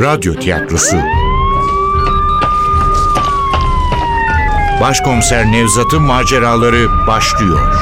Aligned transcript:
Radyo 0.00 0.34
tiyatrosu. 0.34 0.96
Başkomiser 4.80 5.52
Nevzat'ın 5.52 6.02
maceraları 6.02 7.06
başlıyor. 7.06 7.74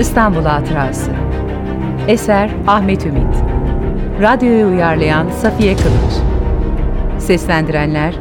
İstanbul 0.00 0.44
Hatırası. 0.44 1.10
Eser 2.08 2.50
Ahmet 2.66 3.06
Ümit. 3.06 3.34
Radyoyu 4.22 4.66
uyarlayan 4.66 5.30
Safiye 5.30 5.76
Kılıç. 5.76 6.12
Seslendirenler 7.18 8.14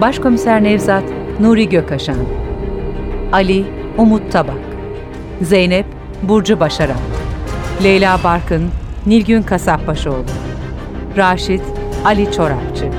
Başkomiser 0.00 0.62
Nevzat 0.64 1.04
Nuri 1.40 1.68
Gökaşan 1.68 2.18
Ali 3.32 3.64
Umut 3.98 4.32
Tabak. 4.32 4.60
Zeynep 5.42 5.99
Burcu 6.22 6.60
Başaran 6.60 6.98
Leyla 7.82 8.18
Barkın 8.24 8.70
Nilgün 9.06 9.42
Kasapbaşoğlu 9.42 10.24
Raşit 11.16 11.62
Ali 12.04 12.32
Çorapçı 12.32 12.90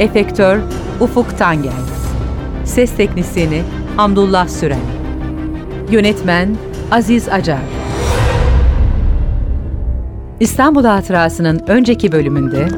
Efektör 0.00 0.58
Ufuk 1.00 1.38
Tangel 1.38 1.72
Ses 2.64 2.96
Teknisini 2.96 3.62
Hamdullah 3.96 4.48
Süren 4.48 4.78
Yönetmen 5.90 6.56
Aziz 6.90 7.28
Acar 7.28 7.58
İstanbul 10.40 10.84
Hatırası'nın 10.84 11.62
önceki 11.66 12.12
bölümünde 12.12 12.68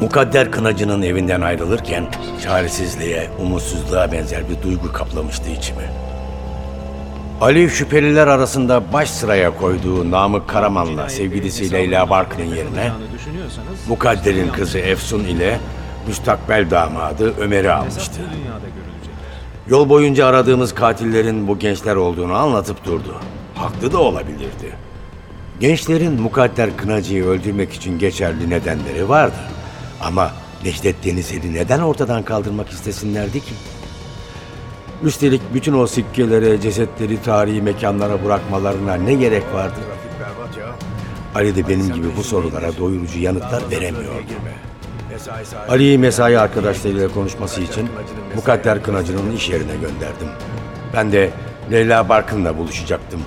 Mukadder 0.00 0.52
Kınacı'nın 0.52 1.02
evinden 1.02 1.40
ayrılırken 1.40 2.04
çaresizliğe, 2.44 3.28
umutsuzluğa 3.40 4.12
benzer 4.12 4.42
bir 4.48 4.62
duygu 4.62 4.92
kaplamıştı 4.92 5.50
içimi. 5.50 6.05
Ali 7.40 7.70
şüpheliler 7.70 8.26
arasında 8.26 8.92
baş 8.92 9.10
sıraya 9.10 9.56
koyduğu 9.56 10.10
Namık 10.10 10.48
Karaman'la 10.48 11.08
sevgilisi 11.08 11.72
Leyla 11.72 12.10
Barkın'ın 12.10 12.54
yerine 12.54 12.92
Mukadder'in 13.88 14.48
kızı 14.48 14.78
Efsun 14.78 15.24
ile 15.24 15.60
müstakbel 16.06 16.70
damadı 16.70 17.34
Ömer'i 17.40 17.70
almıştı. 17.72 18.20
Yol 19.68 19.88
boyunca 19.88 20.26
aradığımız 20.26 20.74
katillerin 20.74 21.48
bu 21.48 21.58
gençler 21.58 21.96
olduğunu 21.96 22.34
anlatıp 22.34 22.84
durdu. 22.84 23.14
Haklı 23.54 23.92
da 23.92 23.98
olabilirdi. 23.98 24.76
Gençlerin 25.60 26.20
Mukadder 26.20 26.76
Kınacı'yı 26.76 27.24
öldürmek 27.24 27.72
için 27.72 27.98
geçerli 27.98 28.50
nedenleri 28.50 29.08
vardı. 29.08 29.36
Ama 30.00 30.30
Necdet 30.64 31.04
Denizeli 31.04 31.54
neden 31.54 31.80
ortadan 31.80 32.22
kaldırmak 32.22 32.68
istesinlerdi 32.68 33.40
ki? 33.40 33.52
Üstelik 35.04 35.42
bütün 35.54 35.72
o 35.72 35.86
sikkelere, 35.86 36.60
cesetleri 36.60 37.22
tarihi 37.22 37.62
mekanlara 37.62 38.24
bırakmalarına 38.24 38.94
ne 38.94 39.14
gerek 39.14 39.42
vardı? 39.54 39.80
Ali 41.34 41.56
de 41.56 41.68
benim 41.68 41.92
gibi 41.92 42.06
bu 42.16 42.22
sorulara 42.22 42.76
doyurucu 42.78 43.18
yanıtlar 43.18 43.70
veremiyordu. 43.70 44.32
Ali'yi 45.68 45.98
mesai 45.98 46.38
arkadaşlarıyla 46.38 47.08
konuşması 47.08 47.60
için 47.60 47.88
Mukadder 48.34 48.82
Kınacı'nın 48.82 49.36
iş 49.36 49.48
yerine 49.48 49.72
gönderdim. 49.72 50.28
Ben 50.94 51.12
de 51.12 51.30
Leyla 51.72 52.08
Barkın'la 52.08 52.58
buluşacaktım. 52.58 53.20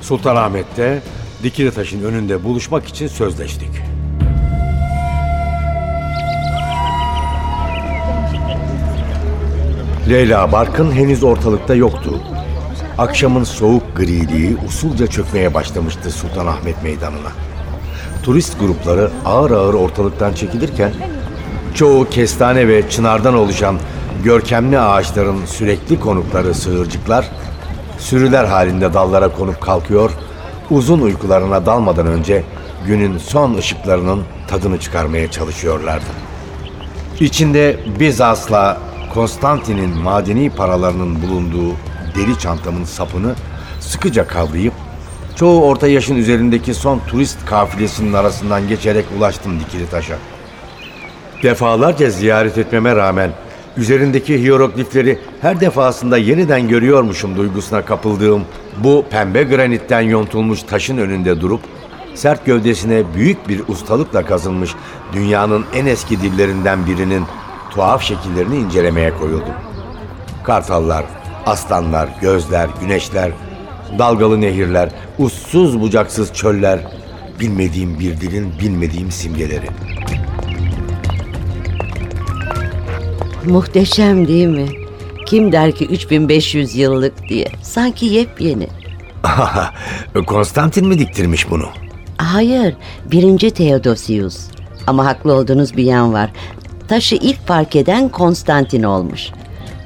Sultanahmet'te 0.00 1.02
Dikili 1.42 1.70
Taş'ın 1.70 2.04
önünde 2.04 2.44
buluşmak 2.44 2.88
için 2.88 3.06
sözleştik. 3.06 3.95
Leyla 10.08 10.52
Barkın 10.52 10.92
henüz 10.92 11.24
ortalıkta 11.24 11.74
yoktu. 11.74 12.20
Akşamın 12.98 13.44
soğuk 13.44 13.96
griliği 13.96 14.56
usulca 14.68 15.06
çökmeye 15.06 15.54
başlamıştı 15.54 16.10
Sultanahmet 16.10 16.82
Meydanı'na. 16.82 17.32
Turist 18.22 18.60
grupları 18.60 19.10
ağır 19.24 19.50
ağır 19.50 19.74
ortalıktan 19.74 20.32
çekilirken 20.32 20.92
çoğu 21.74 22.08
kestane 22.10 22.68
ve 22.68 22.90
çınardan 22.90 23.34
oluşan 23.34 23.78
görkemli 24.24 24.78
ağaçların 24.78 25.46
sürekli 25.46 26.00
konukları 26.00 26.54
sığırcıklar 26.54 27.30
sürüler 27.98 28.44
halinde 28.44 28.94
dallara 28.94 29.28
konup 29.28 29.60
kalkıyor, 29.60 30.10
uzun 30.70 31.00
uykularına 31.00 31.66
dalmadan 31.66 32.06
önce 32.06 32.44
günün 32.86 33.18
son 33.18 33.54
ışıklarının 33.54 34.22
tadını 34.48 34.80
çıkarmaya 34.80 35.30
çalışıyorlardı. 35.30 36.06
İçinde 37.20 37.80
Bizans'la 38.00 38.85
Konstantin'in 39.16 39.98
madeni 39.98 40.50
paralarının 40.50 41.22
bulunduğu 41.22 41.72
deri 42.14 42.38
çantamın 42.38 42.84
sapını 42.84 43.34
sıkıca 43.80 44.26
kavrayıp 44.26 44.72
çoğu 45.36 45.64
orta 45.64 45.88
yaşın 45.88 46.16
üzerindeki 46.16 46.74
son 46.74 47.00
turist 47.08 47.46
kafilesinin 47.46 48.12
arasından 48.12 48.68
geçerek 48.68 49.04
ulaştım 49.18 49.60
Dikili 49.60 49.90
Taş'a. 49.90 50.16
Defalarca 51.42 52.10
ziyaret 52.10 52.58
etmeme 52.58 52.96
rağmen 52.96 53.30
üzerindeki 53.76 54.42
hieroglifleri 54.42 55.18
her 55.40 55.60
defasında 55.60 56.18
yeniden 56.18 56.68
görüyormuşum 56.68 57.36
duygusuna 57.36 57.84
kapıldığım 57.84 58.44
bu 58.78 59.04
pembe 59.10 59.42
granitten 59.42 60.00
yontulmuş 60.00 60.62
taşın 60.62 60.98
önünde 60.98 61.40
durup 61.40 61.60
sert 62.14 62.46
gövdesine 62.46 63.02
büyük 63.14 63.48
bir 63.48 63.62
ustalıkla 63.68 64.26
kazınmış 64.26 64.70
dünyanın 65.12 65.64
en 65.74 65.86
eski 65.86 66.20
dillerinden 66.20 66.86
birinin 66.86 67.24
tuhaf 67.76 68.02
şekillerini 68.02 68.56
incelemeye 68.56 69.14
koyuldum. 69.14 69.54
Kartallar, 70.44 71.04
aslanlar, 71.46 72.08
gözler, 72.20 72.68
güneşler, 72.80 73.30
dalgalı 73.98 74.40
nehirler, 74.40 74.88
ussuz 75.18 75.80
bucaksız 75.80 76.32
çöller, 76.32 76.80
bilmediğim 77.40 77.98
bir 78.00 78.20
dilin 78.20 78.52
bilmediğim 78.60 79.10
simgeleri. 79.10 79.66
Muhteşem 83.44 84.28
değil 84.28 84.46
mi? 84.46 84.66
Kim 85.26 85.52
der 85.52 85.72
ki 85.72 85.86
3500 85.86 86.76
yıllık 86.76 87.28
diye. 87.28 87.48
Sanki 87.62 88.06
yepyeni. 88.06 88.68
Konstantin 90.26 90.88
mi 90.88 90.98
diktirmiş 90.98 91.50
bunu? 91.50 91.66
Hayır, 92.16 92.74
birinci 93.12 93.50
Theodosius. 93.50 94.38
Ama 94.86 95.06
haklı 95.06 95.32
olduğunuz 95.32 95.76
bir 95.76 95.84
yan 95.84 96.12
var. 96.12 96.30
Taşı 96.88 97.14
ilk 97.14 97.46
fark 97.46 97.76
eden 97.76 98.08
Konstantin 98.08 98.82
olmuş. 98.82 99.30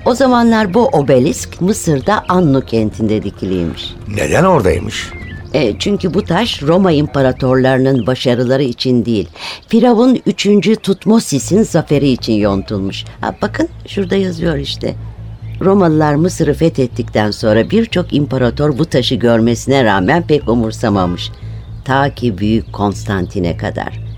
O 0.05 0.15
zamanlar 0.15 0.75
bu 0.75 0.87
obelisk 0.87 1.61
Mısır'da 1.61 2.25
Annu 2.29 2.65
kentinde 2.65 3.23
dikiliymiş. 3.23 3.95
Neden 4.09 4.45
oradaymış? 4.45 5.11
E, 5.55 5.79
çünkü 5.79 6.15
bu 6.15 6.25
taş 6.25 6.63
Roma 6.63 6.93
imparatorlarının 6.93 8.07
başarıları 8.07 8.63
için 8.63 9.05
değil, 9.05 9.29
Firavun 9.69 10.19
3. 10.27 10.47
Tutmosis'in 10.83 11.63
zaferi 11.63 12.09
için 12.09 12.33
yontulmuş. 12.33 13.05
Ha, 13.21 13.35
bakın 13.43 13.69
şurada 13.87 14.17
yazıyor 14.17 14.57
işte. 14.57 14.95
Romalılar 15.61 16.15
Mısır'ı 16.15 16.55
fethettikten 16.55 17.31
sonra 17.31 17.71
birçok 17.71 18.13
imparator 18.13 18.79
bu 18.79 18.85
taşı 18.85 19.15
görmesine 19.15 19.85
rağmen 19.85 20.23
pek 20.23 20.49
umursamamış. 20.49 21.31
Ta 21.85 22.15
ki 22.15 22.39
Büyük 22.39 22.73
Konstantin'e 22.73 23.57
kadar. 23.57 24.10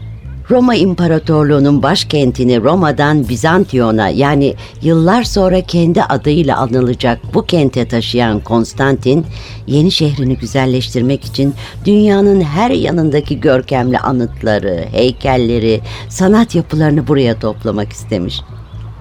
Roma 0.50 0.75
İmparatorluğu'nun 0.75 1.82
başkentini 1.82 2.62
Roma'dan 2.62 3.28
Bizantiyon'a 3.28 4.08
yani 4.08 4.54
yıllar 4.82 5.22
sonra 5.22 5.60
kendi 5.60 6.03
adıyla 6.03 6.56
anılacak 6.56 7.19
bu 7.34 7.47
kente 7.47 7.88
taşıyan 7.88 8.41
Konstantin, 8.41 9.26
yeni 9.66 9.91
şehrini 9.91 10.36
güzelleştirmek 10.36 11.25
için 11.25 11.54
dünyanın 11.84 12.41
her 12.41 12.70
yanındaki 12.70 13.41
görkemli 13.41 13.98
anıtları, 13.98 14.84
heykelleri, 14.92 15.81
sanat 16.08 16.54
yapılarını 16.54 17.08
buraya 17.08 17.38
toplamak 17.38 17.92
istemiş. 17.92 18.41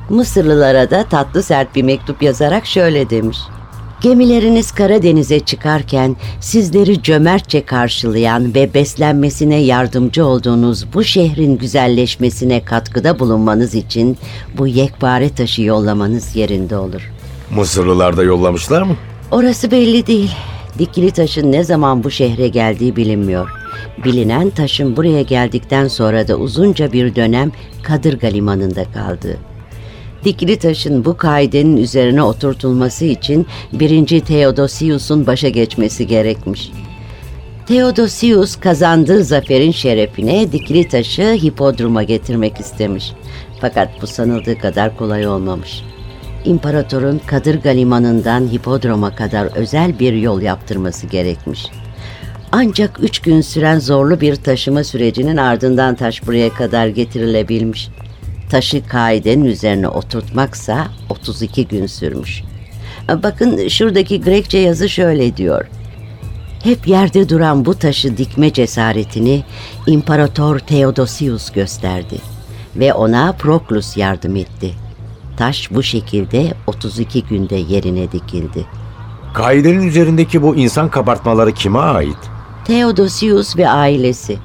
Mısırlılara 0.10 0.92
da 0.92 1.04
tatlı 1.04 1.44
sert 1.44 1.76
bir 1.76 1.84
mektup 1.84 2.24
yazarak 2.24 2.66
şöyle 2.66 3.10
demiş. 3.10 3.38
Gemileriniz 4.02 4.72
Karadeniz'e 4.72 5.40
çıkarken 5.40 6.16
sizleri 6.40 7.04
cömertçe 7.04 7.66
karşılayan 7.66 8.56
ve 8.56 8.74
beslenmesine 8.74 9.56
yardımcı 9.56 10.26
olduğunuz 10.26 10.94
bu 10.94 11.04
şehrin 11.04 11.58
güzelleşmesine 11.58 12.66
katkıda 12.66 13.20
bulunmanız 13.20 13.76
için 13.76 14.18
bu 14.58 14.68
yekpare 14.68 15.30
taşı 15.30 15.62
yollamanız 15.62 16.36
yerinde 16.36 16.78
olur. 16.78 17.12
Mısırlılar 17.56 18.18
da 18.18 18.24
yollamışlar 18.24 18.82
mı? 18.82 18.96
Orası 19.32 19.72
belli 19.72 20.08
değil. 20.08 20.32
Dikili 20.80 21.12
taşın 21.12 21.52
ne 21.52 21.64
zaman 21.64 22.04
bu 22.04 22.12
şehre 22.12 22.48
geldiği 22.48 22.96
bilinmiyor. 22.96 23.50
Bilinen 24.06 24.50
taşın 24.50 24.98
buraya 24.98 25.22
geldikten 25.22 25.88
sonra 25.88 26.28
da 26.28 26.36
uzunca 26.36 26.92
bir 26.92 27.16
dönem 27.16 27.52
Kadırga 27.84 28.28
limanında 28.28 28.84
kaldı. 28.84 29.38
Dikili 30.26 30.60
taşın 30.60 31.06
bu 31.06 31.18
kaidenin 31.18 31.78
üzerine 31.78 32.24
oturtulması 32.24 33.06
için 33.06 33.48
1. 33.74 34.20
Theodosius'un 34.20 35.28
başa 35.28 35.50
geçmesi 35.50 36.08
gerekmiş. 36.08 36.72
Theodosius 37.68 38.56
kazandığı 38.56 39.24
zaferin 39.24 39.72
şerefine 39.72 40.52
dikili 40.52 40.88
taşı 40.88 41.34
hipodroma 41.34 42.04
getirmek 42.04 42.60
istemiş. 42.60 43.12
Fakat 43.62 44.02
bu 44.02 44.08
sanıldığı 44.08 44.60
kadar 44.60 44.98
kolay 44.98 45.28
olmamış. 45.28 45.84
İmparatorun 46.46 47.22
Kadırga 47.28 47.70
Limanı'ndan 47.70 48.48
Hipodrom'a 48.52 49.16
kadar 49.16 49.46
özel 49.56 50.00
bir 50.00 50.14
yol 50.14 50.42
yaptırması 50.42 51.08
gerekmiş. 51.08 51.66
Ancak 52.52 53.00
üç 53.04 53.20
gün 53.20 53.42
süren 53.42 53.80
zorlu 53.80 54.22
bir 54.22 54.36
taşıma 54.36 54.84
sürecinin 54.84 55.38
ardından 55.38 55.96
taş 55.96 56.28
buraya 56.28 56.50
kadar 56.50 56.88
getirilebilmiş. 56.88 57.90
Taşı 58.52 58.88
kaidenin 58.88 59.46
üzerine 59.46 59.88
oturtmaksa 59.88 60.88
32 61.10 61.68
gün 61.68 61.86
sürmüş. 61.86 62.44
Bakın 63.08 63.68
şuradaki 63.68 64.22
Grekçe 64.22 64.58
yazı 64.58 64.90
şöyle 64.90 65.38
diyor. 65.38 65.66
Hep 66.64 66.88
yerde 66.88 67.30
duran 67.30 67.66
bu 67.66 67.76
taşı 67.76 68.18
dikme 68.18 68.54
cesaretini 68.54 69.44
İmparator 69.88 70.60
Theodosius 70.60 71.52
gösterdi 71.52 72.18
ve 72.76 72.94
ona 72.94 73.32
Proklus 73.32 73.98
yardım 73.98 74.36
etti. 74.36 74.74
Taş 75.38 75.72
bu 75.72 75.84
şekilde 75.84 76.54
32 76.68 77.24
günde 77.24 77.56
yerine 77.56 78.12
dikildi. 78.12 78.66
Kaidenin 79.34 79.88
üzerindeki 79.88 80.42
bu 80.42 80.56
insan 80.56 80.90
kabartmaları 80.90 81.52
kime 81.52 81.80
ait? 81.80 82.18
Theodosius 82.66 83.58
ve 83.58 83.70
ailesi. 83.70 84.38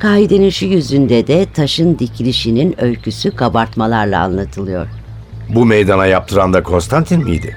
Kaidenin 0.00 0.50
şu 0.50 0.66
yüzünde 0.66 1.26
de 1.26 1.46
taşın 1.54 1.98
dikilişinin 1.98 2.84
öyküsü 2.84 3.36
kabartmalarla 3.36 4.20
anlatılıyor. 4.20 4.86
Bu 5.48 5.66
meydana 5.66 6.06
yaptıran 6.06 6.52
da 6.52 6.62
Konstantin 6.62 7.24
miydi? 7.24 7.56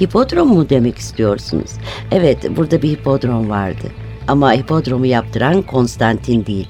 Hipodrom 0.00 0.48
mu 0.48 0.70
demek 0.70 0.98
istiyorsunuz? 0.98 1.70
Evet, 2.10 2.56
burada 2.56 2.82
bir 2.82 2.88
hipodrom 2.88 3.50
vardı. 3.50 3.86
Ama 4.28 4.52
hipodromu 4.52 5.06
yaptıran 5.06 5.62
Konstantin 5.62 6.46
değil. 6.46 6.68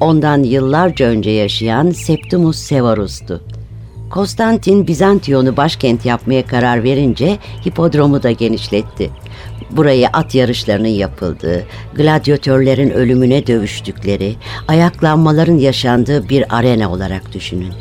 Ondan 0.00 0.42
yıllarca 0.42 1.06
önce 1.06 1.30
yaşayan 1.30 1.90
Septimus 1.90 2.58
Severus'tu. 2.58 3.40
Konstantin 4.10 4.86
Bizantiyon'u 4.86 5.56
başkent 5.56 6.06
yapmaya 6.06 6.46
karar 6.46 6.82
verince 6.84 7.38
hipodromu 7.66 8.22
da 8.22 8.30
genişletti. 8.30 9.10
Burayı 9.76 10.08
at 10.08 10.34
yarışlarının 10.34 10.88
yapıldığı, 10.88 11.64
gladyatörlerin 11.94 12.90
ölümüne 12.90 13.46
dövüştükleri, 13.46 14.34
ayaklanmaların 14.68 15.58
yaşandığı 15.58 16.28
bir 16.28 16.56
arena 16.56 16.92
olarak 16.92 17.32
düşünün. 17.32 17.72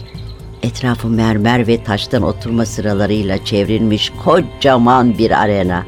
Etrafı 0.63 1.07
mermer 1.07 1.67
ve 1.67 1.83
taştan 1.83 2.23
oturma 2.23 2.65
sıralarıyla 2.65 3.45
çevrilmiş 3.45 4.11
kocaman 4.23 5.17
bir 5.17 5.41
arena. 5.41 5.83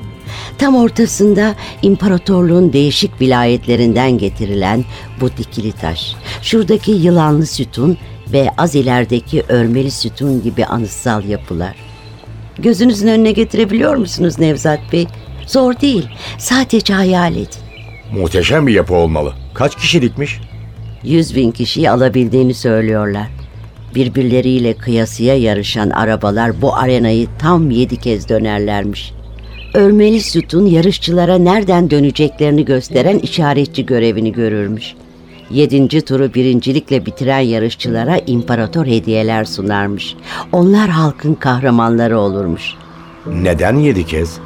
Tam 0.57 0.75
ortasında 0.75 1.55
imparatorluğun 1.81 2.73
değişik 2.73 3.21
vilayetlerinden 3.21 4.17
getirilen 4.17 4.85
bu 5.21 5.29
dikili 5.37 5.71
taş, 5.71 6.15
şuradaki 6.41 6.91
yılanlı 6.91 7.45
sütun 7.45 7.97
ve 8.33 8.49
az 8.57 8.75
ilerideki 8.75 9.43
örmeli 9.49 9.91
sütun 9.91 10.43
gibi 10.43 10.65
anıtsal 10.65 11.25
yapılar. 11.25 11.75
Gözünüzün 12.57 13.07
önüne 13.07 13.31
getirebiliyor 13.31 13.95
musunuz 13.95 14.39
Nevzat 14.39 14.79
Bey? 14.93 15.07
Zor 15.47 15.79
değil, 15.81 16.09
sadece 16.37 16.93
hayal 16.93 17.33
edin. 17.35 17.47
Muhteşem 18.13 18.67
bir 18.67 18.73
yapı 18.73 18.93
olmalı. 18.93 19.33
Kaç 19.53 19.75
kişilikmiş? 19.75 20.39
Yüz 21.03 21.35
bin 21.35 21.51
kişiyi 21.51 21.89
alabildiğini 21.89 22.53
söylüyorlar. 22.53 23.27
Birbirleriyle 23.95 24.73
kıyasıya 24.73 25.35
yarışan 25.35 25.89
arabalar 25.89 26.61
bu 26.61 26.75
arenayı 26.75 27.27
tam 27.39 27.71
yedi 27.71 27.97
kez 27.97 28.29
dönerlermiş. 28.29 29.13
Örmeli 29.73 30.21
sütun 30.21 30.65
yarışçılara 30.65 31.37
nereden 31.37 31.89
döneceklerini 31.89 32.65
gösteren 32.65 33.19
işaretçi 33.19 33.85
görevini 33.85 34.31
görürmüş. 34.31 34.93
Yedinci 35.49 36.01
turu 36.01 36.33
birincilikle 36.33 37.05
bitiren 37.05 37.39
yarışçılara 37.39 38.17
imparator 38.27 38.85
hediyeler 38.85 39.45
sunarmış. 39.45 40.15
Onlar 40.51 40.89
halkın 40.89 41.33
kahramanları 41.33 42.19
olurmuş. 42.19 42.73
Neden 43.27 43.77
yedi 43.77 44.05
kez? 44.05 44.37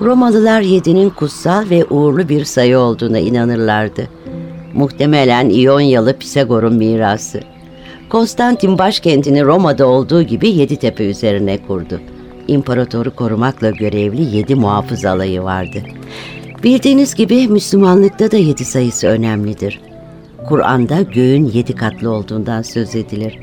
Romalılar 0.00 0.60
yedinin 0.60 1.10
kutsal 1.10 1.70
ve 1.70 1.84
uğurlu 1.84 2.28
bir 2.28 2.44
sayı 2.44 2.78
olduğuna 2.78 3.18
inanırlardı. 3.18 4.08
Muhtemelen 4.74 5.48
İonyalı 5.48 6.18
Pisagor'un 6.18 6.74
mirası. 6.74 7.40
Konstantin 8.08 8.78
başkentini 8.78 9.44
Roma'da 9.44 9.86
olduğu 9.86 10.22
gibi 10.22 10.48
Yeditepe 10.48 11.04
üzerine 11.04 11.58
kurdu. 11.66 12.00
İmparatoru 12.48 13.16
korumakla 13.16 13.70
görevli 13.70 14.36
yedi 14.36 14.54
muhafız 14.54 15.04
alayı 15.04 15.42
vardı. 15.42 15.82
Bildiğiniz 16.62 17.14
gibi 17.14 17.48
Müslümanlıkta 17.48 18.30
da 18.30 18.36
yedi 18.36 18.64
sayısı 18.64 19.06
önemlidir. 19.06 19.80
Kur'an'da 20.48 21.02
göğün 21.02 21.44
yedi 21.44 21.74
katlı 21.74 22.10
olduğundan 22.10 22.62
söz 22.62 22.94
edilir. 22.94 23.38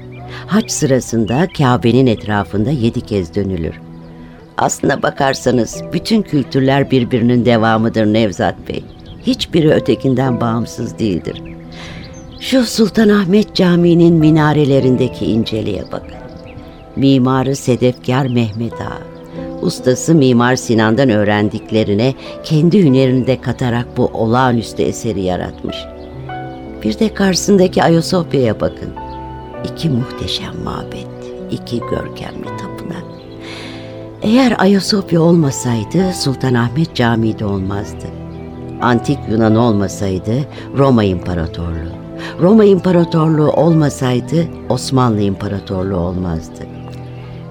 Haç 0.47 0.71
sırasında 0.71 1.47
Kabe'nin 1.57 2.07
etrafında 2.07 2.69
yedi 2.69 3.01
kez 3.01 3.35
dönülür. 3.35 3.92
Aslına 4.63 5.01
bakarsanız 5.01 5.81
bütün 5.93 6.21
kültürler 6.21 6.91
birbirinin 6.91 7.45
devamıdır 7.45 8.05
Nevzat 8.05 8.55
Bey. 8.69 8.83
Hiçbiri 9.25 9.71
ötekinden 9.71 10.41
bağımsız 10.41 10.99
değildir. 10.99 11.41
Şu 12.39 12.65
Sultanahmet 12.65 13.55
Camii'nin 13.55 14.15
minarelerindeki 14.15 15.25
inceliğe 15.25 15.83
bakın. 15.91 16.17
Mimarı 16.95 17.55
Sedefkar 17.55 18.27
Mehmet 18.27 18.73
Ağa. 18.73 19.01
Ustası 19.61 20.15
Mimar 20.15 20.55
Sinan'dan 20.55 21.09
öğrendiklerine 21.09 22.13
kendi 22.43 22.83
hünerini 22.83 23.27
de 23.27 23.41
katarak 23.41 23.97
bu 23.97 24.05
olağanüstü 24.05 24.83
eseri 24.83 25.21
yaratmış. 25.21 25.77
Bir 26.83 26.99
de 26.99 27.13
karşısındaki 27.13 27.83
Ayasofya'ya 27.83 28.59
bakın. 28.59 28.89
İki 29.71 29.89
muhteşem 29.89 30.63
mabet, 30.63 31.07
iki 31.51 31.79
görkemli 31.79 32.45
tapınak. 32.57 32.72
Eğer 34.23 34.55
Ayasofya 34.57 35.21
olmasaydı 35.21 36.13
Sultanahmet 36.13 36.95
Camii 36.95 37.39
de 37.39 37.45
olmazdı. 37.45 38.05
Antik 38.81 39.19
Yunan 39.29 39.55
olmasaydı 39.55 40.33
Roma 40.77 41.03
İmparatorluğu. 41.03 41.93
Roma 42.41 42.63
İmparatorluğu 42.65 43.51
olmasaydı 43.51 44.47
Osmanlı 44.69 45.21
İmparatorluğu 45.21 45.97
olmazdı. 45.97 46.67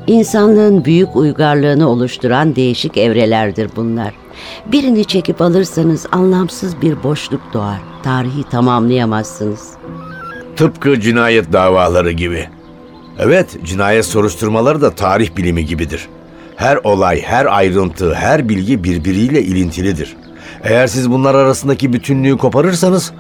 İnsanlığın 0.07 0.85
büyük 0.85 1.17
uygarlığını 1.17 1.89
oluşturan 1.89 2.57
değişik 2.57 2.97
evrelerdir 2.97 3.71
bunlar. 3.77 4.15
Birini 4.67 5.05
çekip 5.05 5.41
alırsanız 5.41 6.07
anlamsız 6.13 6.83
bir 6.83 7.03
boşluk 7.03 7.41
doğar. 7.53 7.81
Tarihi 8.03 8.45
tamamlayamazsınız. 8.51 9.71
Tıpkı 10.57 11.01
cinayet 11.01 11.53
davaları 11.53 12.13
gibi. 12.13 12.49
Evet, 13.19 13.57
cinayet 13.65 14.05
soruşturmaları 14.05 14.81
da 14.81 14.91
tarih 14.91 15.37
bilimi 15.37 15.67
gibidir. 15.67 16.09
Her 16.63 16.79
olay, 16.85 17.23
her 17.23 17.47
ayrıntı, 17.47 18.15
her 18.15 18.49
bilgi 18.49 18.85
birbiriyle 18.85 19.43
ilintilidir. 19.43 20.17
Eğer 20.65 20.87
siz 20.87 21.11
bunlar 21.11 21.35
arasındaki 21.35 21.93
bütünlüğü 21.93 22.37
koparırsanız 22.37 23.13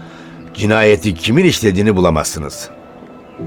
cinayeti 0.54 1.14
kimin 1.14 1.44
işlediğini 1.44 1.96
bulamazsınız. 1.96 2.68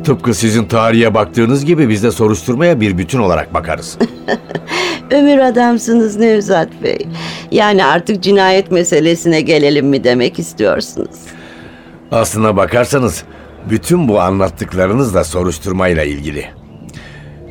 Tıpkı 0.03 0.33
sizin 0.33 0.65
tarihe 0.65 1.13
baktığınız 1.13 1.65
gibi 1.65 1.89
biz 1.89 2.03
de 2.03 2.11
soruşturmaya 2.11 2.81
bir 2.81 2.97
bütün 2.97 3.19
olarak 3.19 3.53
bakarız. 3.53 3.97
Ömür 5.11 5.37
adamsınız 5.37 6.15
Nevzat 6.15 6.69
Bey. 6.83 7.07
Yani 7.51 7.85
artık 7.85 8.23
cinayet 8.23 8.71
meselesine 8.71 9.41
gelelim 9.41 9.87
mi 9.87 10.03
demek 10.03 10.39
istiyorsunuz? 10.39 11.19
Aslına 12.11 12.57
bakarsanız 12.57 13.23
bütün 13.69 14.07
bu 14.07 14.19
anlattıklarınız 14.19 15.13
da 15.13 15.23
soruşturmayla 15.23 16.03
ilgili. 16.03 16.45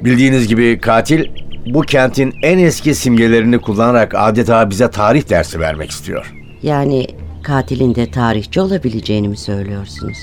Bildiğiniz 0.05 0.49
gibi 0.49 0.81
katil 0.81 1.44
bu 1.67 1.81
kentin 1.81 2.35
en 2.43 2.59
eski 2.59 2.95
simgelerini 2.95 3.59
kullanarak 3.59 4.15
adeta 4.15 4.71
bize 4.71 4.91
tarih 4.91 5.29
dersi 5.31 5.61
vermek 5.61 5.91
istiyor. 5.91 6.35
Yani 6.63 7.07
katilin 7.43 7.95
de 7.95 8.11
tarihçi 8.11 8.61
olabileceğini 8.61 9.29
mi 9.29 9.37
söylüyorsunuz? 9.37 10.19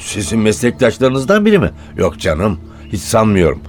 Sizin 0.00 0.38
meslektaşlarınızdan 0.38 1.46
biri 1.46 1.58
mi? 1.58 1.70
Yok 1.96 2.18
canım, 2.20 2.60
hiç 2.92 3.00
sanmıyorum. 3.00 3.60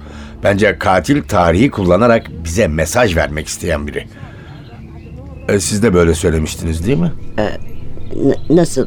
Bence 0.44 0.78
katil 0.78 1.22
tarihi 1.22 1.70
kullanarak 1.70 2.26
bize 2.44 2.68
mesaj 2.68 3.16
vermek 3.16 3.46
isteyen 3.46 3.86
biri. 3.86 4.06
E, 5.48 5.60
siz 5.60 5.82
de 5.82 5.94
böyle 5.94 6.14
söylemiştiniz 6.14 6.86
değil 6.86 6.98
mi? 6.98 7.12
N- 8.16 8.56
nasıl? 8.56 8.86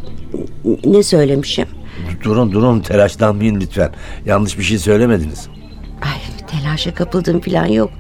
N- 0.66 0.94
ne 0.94 1.04
söylemişim? 1.04 1.66
Durun 2.24 2.52
durun 2.52 2.80
telaşlanmayın 2.80 3.62
lütfen. 3.62 3.92
Yanlış 4.26 4.58
bir 4.58 4.64
şey 4.64 4.78
söylemediniz. 4.78 5.48
Ay 6.02 6.12
telaşa 6.52 6.94
kapıldım 6.94 7.42
falan 7.42 7.66
yok. 7.66 7.92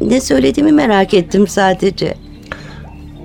Ne 0.00 0.20
söylediğimi 0.20 0.72
merak 0.72 1.14
ettim 1.14 1.46
sadece. 1.48 2.14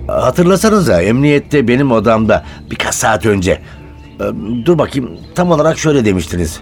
Hatırlasanıza 0.07 1.01
emniyette 1.01 1.67
benim 1.67 1.91
odamda 1.91 2.45
birkaç 2.71 2.95
saat 2.95 3.25
önce. 3.25 3.51
E, 3.51 4.23
Dur 4.65 4.77
bakayım 4.77 5.09
tam 5.35 5.51
olarak 5.51 5.79
şöyle 5.79 6.05
demiştiniz. 6.05 6.59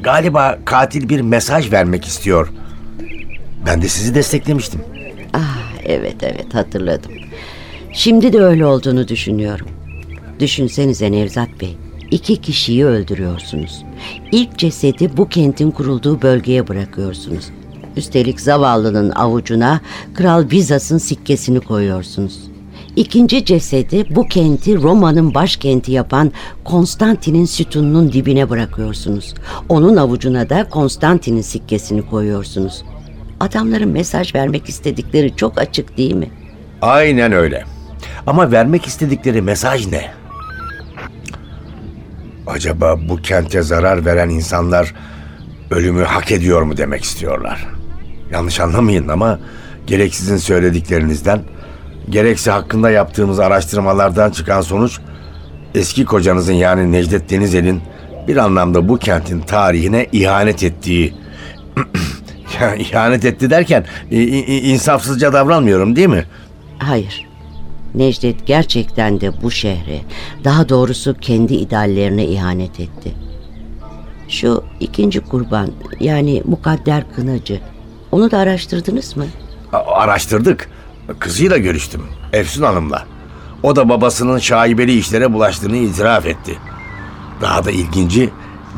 Galiba 0.00 0.58
katil 0.64 1.08
bir 1.08 1.20
mesaj 1.20 1.72
vermek 1.72 2.04
istiyor. 2.04 2.52
Ben 3.66 3.82
de 3.82 3.88
sizi 3.88 4.14
desteklemiştim. 4.14 4.80
Ah 5.34 5.58
evet 5.84 6.16
evet 6.22 6.54
hatırladım. 6.54 7.12
Şimdi 7.92 8.32
de 8.32 8.40
öyle 8.40 8.66
olduğunu 8.66 9.08
düşünüyorum. 9.08 9.66
Düşünsenize 10.40 11.12
Nevzat 11.12 11.48
Bey. 11.60 11.76
İki 12.10 12.36
kişiyi 12.36 12.86
öldürüyorsunuz. 12.86 13.84
İlk 14.32 14.58
cesedi 14.58 15.16
bu 15.16 15.28
kentin 15.28 15.70
kurulduğu 15.70 16.22
bölgeye 16.22 16.68
bırakıyorsunuz. 16.68 17.44
Üstelik 17.96 18.40
zavallının 18.40 19.10
avucuna 19.10 19.80
Kral 20.14 20.50
Bizas'ın 20.50 20.98
sikkesini 20.98 21.60
koyuyorsunuz. 21.60 22.38
İkinci 22.96 23.44
cesedi 23.44 24.04
bu 24.10 24.26
kenti 24.26 24.82
Roma'nın 24.82 25.34
başkenti 25.34 25.92
yapan 25.92 26.32
Konstantin'in 26.64 27.44
sütununun 27.44 28.12
dibine 28.12 28.50
bırakıyorsunuz. 28.50 29.34
Onun 29.68 29.96
avucuna 29.96 30.48
da 30.50 30.68
Konstantin'in 30.68 31.42
sikkesini 31.42 32.06
koyuyorsunuz. 32.06 32.84
Adamların 33.40 33.88
mesaj 33.88 34.34
vermek 34.34 34.68
istedikleri 34.68 35.36
çok 35.36 35.58
açık 35.58 35.96
değil 35.96 36.14
mi? 36.14 36.30
Aynen 36.82 37.32
öyle. 37.32 37.64
Ama 38.26 38.52
vermek 38.52 38.86
istedikleri 38.86 39.42
mesaj 39.42 39.86
ne? 39.86 40.10
Acaba 42.46 43.08
bu 43.08 43.16
kente 43.16 43.62
zarar 43.62 44.04
veren 44.04 44.28
insanlar 44.28 44.94
ölümü 45.70 46.04
hak 46.04 46.32
ediyor 46.32 46.62
mu 46.62 46.76
demek 46.76 47.04
istiyorlar? 47.04 47.66
Yanlış 48.30 48.60
anlamayın 48.60 49.08
ama 49.08 49.38
gerek 49.86 50.14
sizin 50.14 50.36
söylediklerinizden, 50.36 51.42
gerekse 52.10 52.50
hakkında 52.50 52.90
yaptığımız 52.90 53.40
araştırmalardan 53.40 54.30
çıkan 54.30 54.60
sonuç 54.60 54.98
eski 55.74 56.04
kocanızın 56.04 56.52
yani 56.52 56.92
Necdet 56.92 57.30
Denizel'in 57.30 57.82
bir 58.28 58.36
anlamda 58.36 58.88
bu 58.88 58.98
kentin 58.98 59.40
tarihine 59.40 60.06
ihanet 60.12 60.62
ettiği 60.62 61.14
ihanet 62.78 63.24
etti 63.24 63.50
derken 63.50 63.84
insafsızca 64.10 65.32
davranmıyorum 65.32 65.96
değil 65.96 66.08
mi? 66.08 66.24
Hayır. 66.78 67.26
Necdet 67.94 68.46
gerçekten 68.46 69.20
de 69.20 69.42
bu 69.42 69.50
şehre, 69.50 70.00
daha 70.44 70.68
doğrusu 70.68 71.14
kendi 71.20 71.54
ideallerine 71.54 72.24
ihanet 72.26 72.80
etti. 72.80 73.12
Şu 74.28 74.64
ikinci 74.80 75.20
kurban, 75.20 75.68
yani 76.00 76.42
mukadder 76.44 77.04
kınacı, 77.16 77.60
onu 78.12 78.30
da 78.30 78.38
araştırdınız 78.38 79.16
mı? 79.16 79.24
A- 79.72 79.78
Araştırdık. 79.94 80.68
Kızıyla 81.18 81.56
görüştüm. 81.56 82.02
Efsun 82.32 82.62
Hanım'la. 82.62 83.04
O 83.62 83.76
da 83.76 83.88
babasının 83.88 84.38
şaibeli 84.38 84.98
işlere 84.98 85.32
bulaştığını 85.32 85.76
itiraf 85.76 86.26
etti. 86.26 86.58
Daha 87.40 87.64
da 87.64 87.70
ilginci 87.70 88.30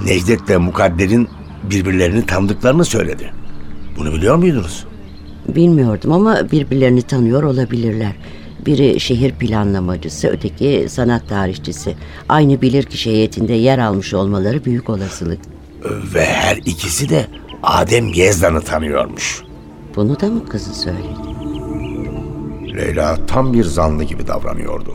Necdet 0.04 0.50
ve 0.50 0.56
Mukadder'in 0.56 1.28
birbirlerini 1.62 2.26
tanıdıklarını 2.26 2.84
söyledi. 2.84 3.32
Bunu 3.98 4.12
biliyor 4.14 4.36
muydunuz? 4.36 4.84
Bilmiyordum 5.48 6.12
ama 6.12 6.50
birbirlerini 6.52 7.02
tanıyor 7.02 7.42
olabilirler. 7.42 8.12
Biri 8.66 9.00
şehir 9.00 9.32
planlamacısı, 9.32 10.28
öteki 10.28 10.86
sanat 10.88 11.28
tarihçisi. 11.28 11.94
Aynı 12.28 12.62
bilirkişi 12.62 13.10
heyetinde 13.10 13.52
yer 13.52 13.78
almış 13.78 14.14
olmaları 14.14 14.64
büyük 14.64 14.90
olasılık. 14.90 15.40
Ve 16.14 16.24
her 16.24 16.56
ikisi 16.56 17.08
de 17.08 17.26
Adem 17.62 18.08
Yezdan'ı 18.08 18.60
tanıyormuş. 18.60 19.42
Bunu 19.96 20.20
da 20.20 20.26
mı 20.26 20.46
kızı 20.46 20.74
söyledi? 20.74 21.28
Leyla 22.76 23.26
tam 23.26 23.52
bir 23.52 23.64
zanlı 23.64 24.04
gibi 24.04 24.26
davranıyordu. 24.26 24.92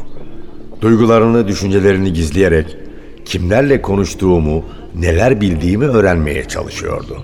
Duygularını, 0.82 1.48
düşüncelerini 1.48 2.14
gizleyerek 2.14 2.78
kimlerle 3.26 3.82
konuştuğumu, 3.82 4.66
neler 4.96 5.42
bildiğimi 5.42 5.86
öğrenmeye 5.86 6.48
çalışıyordu. 6.48 7.24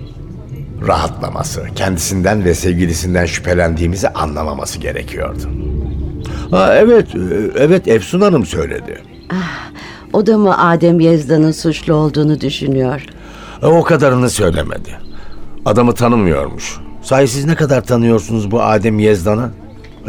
Rahatlaması, 0.86 1.66
kendisinden 1.74 2.44
ve 2.44 2.54
sevgilisinden 2.54 3.26
şüphelendiğimizi 3.26 4.08
anlamaması 4.08 4.78
gerekiyordu. 4.78 5.48
Ha 6.50 6.74
evet, 6.76 7.14
e, 7.14 7.18
evet 7.58 7.88
Efsun 7.88 8.20
Hanım 8.20 8.46
söyledi. 8.46 9.02
O 10.12 10.26
da 10.26 10.38
mı 10.38 10.58
Adem 10.68 11.00
Yezda'nın 11.00 11.52
suçlu 11.52 11.94
olduğunu 11.94 12.40
düşünüyor? 12.40 13.04
E, 13.62 13.66
O 13.66 13.82
kadarını 13.82 14.30
söylemedi. 14.30 14.98
Adamı 15.64 15.94
tanımıyormuş. 15.94 16.76
Sahi 17.02 17.28
siz 17.28 17.44
ne 17.44 17.54
kadar 17.54 17.80
tanıyorsunuz 17.84 18.50
bu 18.50 18.62
Adem 18.62 18.98
Yezdan'ı? 18.98 19.50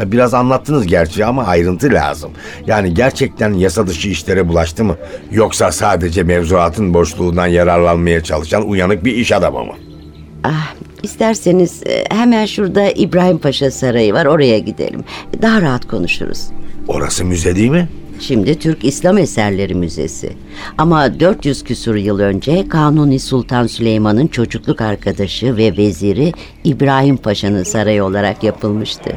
E, 0.00 0.12
Biraz 0.12 0.34
anlattınız 0.34 0.86
gerçi 0.86 1.24
ama 1.24 1.44
ayrıntı 1.44 1.92
lazım. 1.92 2.30
Yani 2.66 2.94
gerçekten 2.94 3.52
yasa 3.54 3.86
dışı 3.86 4.08
işlere 4.08 4.48
bulaştı 4.48 4.84
mı? 4.84 4.96
Yoksa 5.30 5.72
sadece 5.72 6.22
mevzuatın 6.22 6.94
boşluğundan 6.94 7.46
yararlanmaya 7.46 8.22
çalışan 8.22 8.68
uyanık 8.68 9.04
bir 9.04 9.12
iş 9.16 9.32
adamı 9.32 9.64
mı? 9.64 9.72
Ah, 10.44 10.74
isterseniz 11.02 11.82
e, 11.86 12.04
hemen 12.10 12.46
şurada 12.46 12.90
İbrahim 12.90 13.38
Paşa 13.38 13.70
Sarayı 13.70 14.12
var 14.14 14.26
oraya 14.26 14.58
gidelim. 14.58 15.04
Daha 15.42 15.62
rahat 15.62 15.88
konuşuruz. 15.88 16.46
Orası 16.88 17.24
müze 17.24 17.56
değil 17.56 17.70
mi? 17.70 17.88
Şimdi 18.20 18.58
Türk 18.58 18.84
İslam 18.84 19.18
Eserleri 19.18 19.74
Müzesi. 19.74 20.32
Ama 20.78 21.20
400 21.20 21.64
küsur 21.64 21.94
yıl 21.94 22.18
önce 22.18 22.68
Kanuni 22.68 23.18
Sultan 23.18 23.66
Süleyman'ın 23.66 24.26
çocukluk 24.26 24.80
arkadaşı 24.80 25.56
ve 25.56 25.76
veziri 25.76 26.32
İbrahim 26.64 27.16
Paşa'nın 27.16 27.62
sarayı 27.62 28.04
olarak 28.04 28.42
yapılmıştı. 28.44 29.12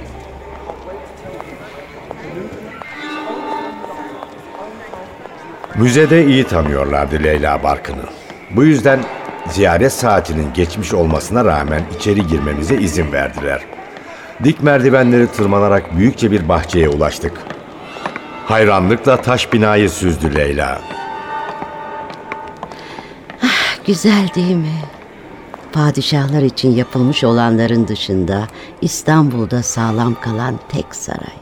Müzede 5.75 6.25
iyi 6.25 6.43
tanıyorlardı 6.43 7.23
Leyla 7.23 7.63
Barkın'ı. 7.63 8.05
Bu 8.55 8.63
yüzden 8.63 8.99
ziyaret 9.49 9.93
saatinin 9.93 10.53
geçmiş 10.53 10.93
olmasına 10.93 11.45
rağmen 11.45 11.83
içeri 11.95 12.27
girmemize 12.27 12.75
izin 12.75 13.11
verdiler. 13.11 13.61
Dik 14.43 14.63
merdivenleri 14.63 15.27
tırmanarak 15.27 15.97
büyükçe 15.97 16.31
bir 16.31 16.49
bahçeye 16.49 16.89
ulaştık. 16.89 17.33
Hayranlıkla 18.45 19.21
taş 19.21 19.53
binayı 19.53 19.89
süzdü 19.89 20.35
Leyla. 20.35 20.81
Güzel 23.87 24.29
değil 24.35 24.55
mi? 24.55 24.81
Padişahlar 25.73 26.41
için 26.41 26.75
yapılmış 26.75 27.23
olanların 27.23 27.87
dışında 27.87 28.47
İstanbul'da 28.81 29.63
sağlam 29.63 30.15
kalan 30.21 30.59
tek 30.69 30.95
saray. 30.95 31.35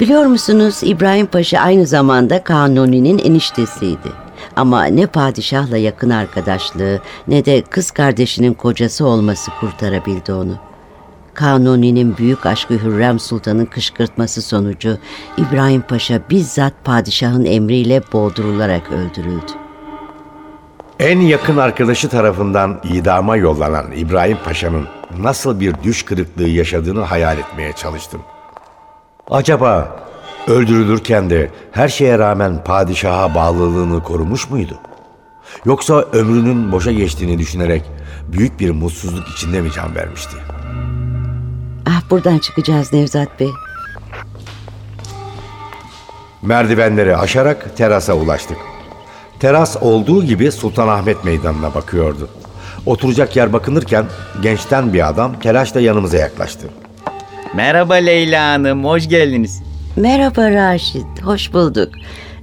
Biliyor 0.00 0.24
musunuz 0.24 0.80
İbrahim 0.82 1.26
Paşa 1.26 1.58
aynı 1.58 1.86
zamanda 1.86 2.44
Kanuni'nin 2.44 3.18
eniştesiydi. 3.18 4.21
Ama 4.56 4.84
ne 4.84 5.06
padişahla 5.06 5.76
yakın 5.76 6.10
arkadaşlığı 6.10 7.00
ne 7.28 7.44
de 7.44 7.62
kız 7.62 7.90
kardeşinin 7.90 8.54
kocası 8.54 9.06
olması 9.06 9.50
kurtarabildi 9.60 10.32
onu. 10.32 10.58
Kanuni'nin 11.34 12.16
büyük 12.16 12.46
aşkı 12.46 12.74
Hürrem 12.74 13.18
Sultan'ın 13.18 13.66
kışkırtması 13.66 14.42
sonucu 14.42 14.98
İbrahim 15.36 15.82
Paşa 15.82 16.20
bizzat 16.30 16.72
padişahın 16.84 17.44
emriyle 17.44 18.02
boğdurularak 18.12 18.92
öldürüldü. 18.92 19.52
En 20.98 21.20
yakın 21.20 21.56
arkadaşı 21.56 22.08
tarafından 22.08 22.80
idama 22.84 23.36
yollanan 23.36 23.92
İbrahim 23.92 24.38
Paşa'nın 24.44 24.86
nasıl 25.18 25.60
bir 25.60 25.74
düş 25.82 26.02
kırıklığı 26.02 26.48
yaşadığını 26.48 27.00
hayal 27.00 27.38
etmeye 27.38 27.72
çalıştım. 27.72 28.20
Acaba 29.30 29.96
öldürülürken 30.46 31.30
de 31.30 31.50
her 31.72 31.88
şeye 31.88 32.18
rağmen 32.18 32.64
padişaha 32.64 33.34
bağlılığını 33.34 34.02
korumuş 34.02 34.50
muydu? 34.50 34.78
Yoksa 35.64 35.94
ömrünün 35.94 36.72
boşa 36.72 36.92
geçtiğini 36.92 37.38
düşünerek 37.38 37.82
büyük 38.28 38.60
bir 38.60 38.70
mutsuzluk 38.70 39.28
içinde 39.28 39.60
mi 39.60 39.72
can 39.72 39.94
vermişti? 39.94 40.36
Ah 41.86 42.10
buradan 42.10 42.38
çıkacağız 42.38 42.92
Nevzat 42.92 43.40
Bey. 43.40 43.50
Merdivenleri 46.42 47.16
aşarak 47.16 47.76
terasa 47.76 48.12
ulaştık. 48.14 48.56
Teras 49.40 49.76
olduğu 49.80 50.24
gibi 50.24 50.52
Sultanahmet 50.52 51.24
Meydanı'na 51.24 51.74
bakıyordu. 51.74 52.28
Oturacak 52.86 53.36
yer 53.36 53.52
bakınırken 53.52 54.06
gençten 54.42 54.92
bir 54.92 55.08
adam 55.08 55.40
telaşla 55.40 55.80
yanımıza 55.80 56.16
yaklaştı. 56.16 56.68
Merhaba 57.54 57.94
Leyla 57.94 58.52
Hanım, 58.52 58.84
hoş 58.84 59.08
geldiniz. 59.08 59.62
Merhaba 59.96 60.50
Raşit, 60.50 61.22
hoş 61.22 61.52
bulduk. 61.52 61.88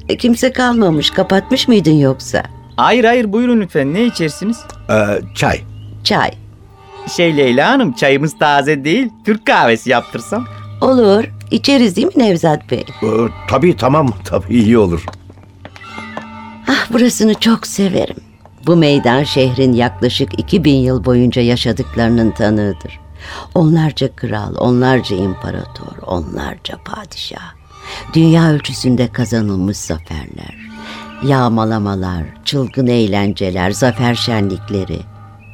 E, 0.10 0.18
kimse 0.18 0.51
kalmamış, 0.53 1.10
kapatmış 1.10 1.68
mıydın 1.68 1.91
yoksa? 2.00 2.44
Hayır 2.75 3.03
hayır 3.03 3.34
buyurun 3.34 3.62
lütfen, 3.62 3.94
ne 3.94 4.06
içersiniz? 4.06 4.58
Ee, 4.89 4.96
çay. 5.36 5.62
Çay. 6.03 6.32
Şey 7.15 7.38
Leyla 7.38 7.70
Hanım, 7.72 7.94
çayımız 7.94 8.38
taze 8.39 8.84
değil, 8.84 9.10
Türk 9.25 9.46
kahvesi 9.46 9.89
yaptırsam. 9.89 10.46
Olur, 10.82 11.24
içeriz 11.51 11.96
değil 11.96 12.08
mi 12.08 12.13
Nevzat 12.24 12.72
Bey? 12.72 12.86
Ee, 13.03 13.08
tabii 13.50 13.77
tamam 13.77 14.13
tabii 14.25 14.53
iyi 14.53 14.77
olur. 14.77 15.06
Ah 16.68 16.94
burasını 16.94 17.34
çok 17.34 17.68
severim. 17.68 18.18
Bu 18.68 18.75
meydan 18.75 19.24
şehrin 19.24 19.74
yaklaşık 19.74 20.39
2000 20.39 20.74
yıl 20.74 21.06
boyunca 21.06 21.41
yaşadıklarının 21.41 22.32
tanığıdır. 22.32 23.00
Onlarca 23.55 24.15
kral, 24.15 24.55
onlarca 24.57 25.15
imparator, 25.15 25.98
onlarca 26.07 26.77
padişah. 26.86 27.53
Dünya 28.13 28.51
ölçüsünde 28.51 29.07
kazanılmış 29.07 29.77
zaferler. 29.77 30.69
Yağmalamalar, 31.24 32.24
çılgın 32.45 32.88
eğlenceler, 32.88 33.71
zafer 33.71 34.15
şenlikleri. 34.15 35.00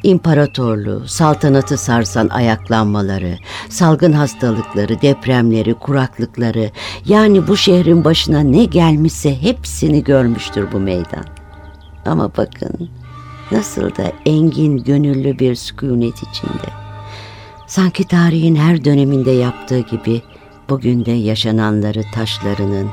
İmparatorluğu, 0.04 1.08
saltanatı 1.08 1.78
sarsan 1.78 2.30
ayaklanmaları, 2.30 3.38
salgın 3.70 4.12
hastalıkları, 4.12 5.02
depremleri, 5.02 5.74
kuraklıkları, 5.74 6.72
yani 7.06 7.48
bu 7.48 7.58
şehrin 7.58 8.04
başına 8.04 8.40
ne 8.40 8.66
gelmişse 8.66 9.42
hepsini 9.42 10.04
görmüştür 10.04 10.72
bu 10.72 10.80
meydan. 10.80 11.26
Ama 12.06 12.32
bakın 12.38 12.90
nasıl 13.52 13.82
da 13.82 14.12
engin 14.26 14.84
gönüllü 14.84 15.40
bir 15.40 15.56
sükunet 15.56 16.18
içinde. 16.18 16.85
Sanki 17.68 18.04
tarihin 18.04 18.56
her 18.56 18.86
döneminde 18.86 19.32
yaptığı 19.32 19.80
gibi 19.80 20.22
bugün 20.70 21.06
de 21.06 21.12
yaşananları 21.12 22.04
taşlarının, 22.14 22.90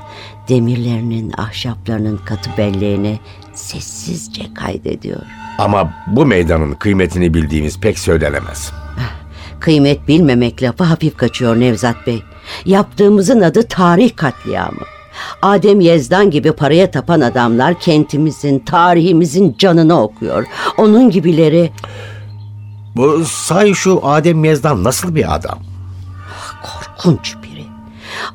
demirlerinin, 0.48 1.32
ahşaplarının 1.38 2.16
katı 2.16 2.50
belleğine 2.58 3.18
sessizce 3.54 4.42
kaydediyor. 4.54 5.20
Ama 5.58 5.92
bu 6.06 6.26
meydanın 6.26 6.72
kıymetini 6.74 7.34
bildiğimiz 7.34 7.80
pek 7.80 7.98
söylenemez. 7.98 8.72
Kıymet 9.60 10.08
bilmemek 10.08 10.62
lafı 10.62 10.84
hafif 10.84 11.16
kaçıyor 11.16 11.60
Nevzat 11.60 12.06
Bey. 12.06 12.22
Yaptığımızın 12.64 13.40
adı 13.40 13.62
tarih 13.62 14.16
katliamı. 14.16 14.82
Adem 15.42 15.80
Yezdan 15.80 16.30
gibi 16.30 16.52
paraya 16.52 16.90
tapan 16.90 17.20
adamlar 17.20 17.80
kentimizin, 17.80 18.58
tarihimizin 18.58 19.54
canını 19.58 20.02
okuyor. 20.02 20.46
Onun 20.78 21.10
gibileri 21.10 21.70
Bu 22.96 23.25
say 23.25 23.75
şu 23.75 24.06
Adem 24.06 24.44
Yezdan 24.44 24.84
nasıl 24.84 25.14
bir 25.14 25.34
adam? 25.34 25.58
korkunç 26.62 27.37
biri. 27.42 27.64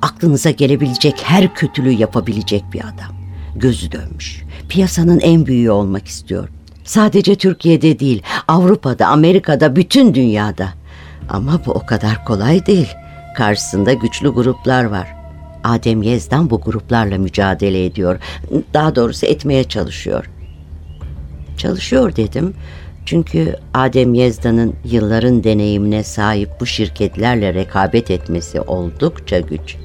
Aklınıza 0.02 0.52
gelebilecek 0.52 1.22
her 1.24 1.54
kötülüğü 1.54 1.92
yapabilecek 1.92 2.64
bir 2.74 2.80
adam. 2.80 3.16
Gözü 3.56 3.92
dönmüş. 3.92 4.44
Piyasanın 4.70 5.20
en 5.20 5.46
büyüğü 5.46 5.72
olmak 5.72 6.08
istiyor. 6.08 6.50
Sadece 6.84 7.36
Türkiye'de 7.36 8.00
değil, 8.00 8.24
Avrupa'da, 8.48 9.08
Amerika'da, 9.08 9.76
bütün 9.76 10.14
dünyada. 10.14 10.70
Ama 11.30 11.62
bu 11.66 11.72
o 11.72 11.86
kadar 11.86 12.26
kolay 12.26 12.66
değil. 12.66 12.90
Karşısında 13.36 13.94
güçlü 13.94 14.30
gruplar 14.30 14.84
var. 14.84 15.16
Adem 15.64 16.02
Yezdan 16.02 16.50
bu 16.50 16.62
gruplarla 16.62 17.18
mücadele 17.18 17.86
ediyor. 17.86 18.20
Daha 18.74 18.96
doğrusu 18.96 19.26
etmeye 19.26 19.64
çalışıyor. 19.64 20.30
Çalışıyor 21.58 22.16
dedim. 22.16 22.54
Çünkü 23.08 23.56
Adem 23.74 24.14
Yezdan'ın 24.14 24.76
yılların 24.86 25.44
deneyimine 25.44 26.04
sahip 26.04 26.50
bu 26.60 26.66
şirketlerle 26.66 27.54
rekabet 27.54 28.12
etmesi 28.12 28.62
oldukça 28.62 29.40
güç. 29.40 29.76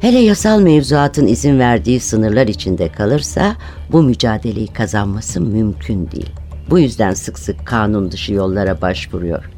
Hele 0.00 0.18
yasal 0.18 0.60
mevzuatın 0.60 1.26
izin 1.26 1.58
verdiği 1.58 2.00
sınırlar 2.00 2.46
içinde 2.46 2.88
kalırsa 2.88 3.56
bu 3.92 4.02
mücadeleyi 4.02 4.66
kazanması 4.66 5.40
mümkün 5.40 6.10
değil. 6.10 6.30
Bu 6.70 6.78
yüzden 6.78 7.14
sık 7.14 7.38
sık 7.38 7.66
kanun 7.66 8.10
dışı 8.10 8.32
yollara 8.32 8.80
başvuruyor. 8.80 9.50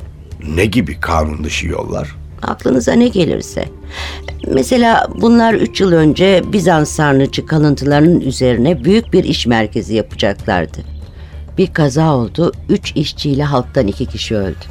Ne 0.49 0.67
gibi 0.67 1.01
kanun 1.01 1.45
dışı 1.45 1.67
yollar? 1.67 2.17
Aklınıza 2.43 2.93
ne 2.93 3.09
gelirse. 3.09 3.65
Mesela 4.47 5.09
bunlar 5.21 5.55
3 5.55 5.81
yıl 5.81 5.93
önce 5.93 6.43
Bizans 6.53 6.91
sarnıcı 6.91 7.47
kalıntılarının 7.47 8.21
üzerine 8.21 8.85
büyük 8.85 9.13
bir 9.13 9.25
iş 9.25 9.47
merkezi 9.47 9.95
yapacaklardı. 9.95 10.98
Bir 11.59 11.73
kaza 11.73 12.15
oldu, 12.15 12.53
3 12.69 12.93
işçiyle 12.97 13.45
halktan 13.45 13.87
2 13.87 14.07
kişi 14.07 14.37
öldü. 14.37 14.65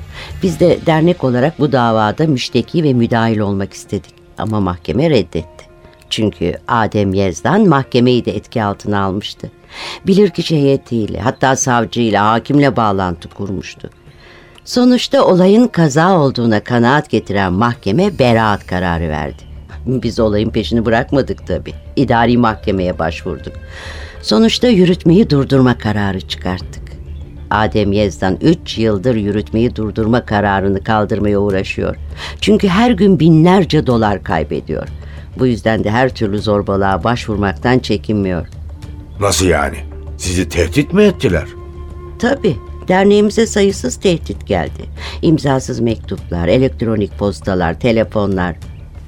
Biz 0.43 0.59
de 0.59 0.79
dernek 0.85 1.23
olarak 1.23 1.59
bu 1.59 1.71
davada 1.71 2.27
müşteki 2.27 2.83
ve 2.83 2.93
müdahil 2.93 3.39
olmak 3.39 3.73
istedik. 3.73 4.13
Ama 4.37 4.59
mahkeme 4.59 5.09
reddetti. 5.09 5.65
Çünkü 6.09 6.57
Adem 6.67 7.13
Yezdan 7.13 7.67
mahkemeyi 7.67 8.25
de 8.25 8.35
etki 8.35 8.63
altına 8.63 9.03
almıştı. 9.03 9.51
Bilirkişi 10.07 10.55
heyetiyle 10.55 11.19
hatta 11.19 11.55
savcıyla 11.55 12.31
hakimle 12.31 12.75
bağlantı 12.75 13.29
kurmuştu. 13.29 13.89
Sonuçta 14.65 15.25
olayın 15.25 15.67
kaza 15.67 16.19
olduğuna 16.19 16.59
kanaat 16.59 17.09
getiren 17.09 17.53
mahkeme 17.53 18.19
beraat 18.19 18.67
kararı 18.67 19.09
verdi. 19.09 19.43
Biz 19.85 20.19
olayın 20.19 20.49
peşini 20.49 20.85
bırakmadık 20.85 21.47
tabii. 21.47 21.73
İdari 21.95 22.37
mahkemeye 22.37 22.99
başvurduk. 22.99 23.53
Sonuçta 24.21 24.67
yürütmeyi 24.67 25.29
durdurma 25.29 25.77
kararı 25.77 26.21
çıkarttık. 26.21 26.83
Adem 27.51 27.91
Yezdan 27.91 28.37
3 28.41 28.77
yıldır 28.77 29.15
yürütmeyi 29.15 29.75
durdurma 29.75 30.25
kararını 30.25 30.83
kaldırmaya 30.83 31.39
uğraşıyor. 31.39 31.95
Çünkü 32.41 32.67
her 32.67 32.91
gün 32.91 33.19
binlerce 33.19 33.87
dolar 33.87 34.23
kaybediyor. 34.23 34.87
Bu 35.39 35.47
yüzden 35.47 35.83
de 35.83 35.91
her 35.91 36.15
türlü 36.15 36.39
zorbalığa 36.39 37.03
başvurmaktan 37.03 37.79
çekinmiyor. 37.79 38.47
Nasıl 39.19 39.45
yani? 39.45 39.77
Sizi 40.17 40.49
tehdit 40.49 40.93
mi 40.93 41.03
ettiler? 41.03 41.45
Tabii. 42.19 42.55
Derneğimize 42.87 43.47
sayısız 43.47 43.95
tehdit 43.95 44.47
geldi. 44.47 44.85
İmzasız 45.21 45.79
mektuplar, 45.79 46.47
elektronik 46.47 47.17
postalar, 47.17 47.79
telefonlar. 47.79 48.55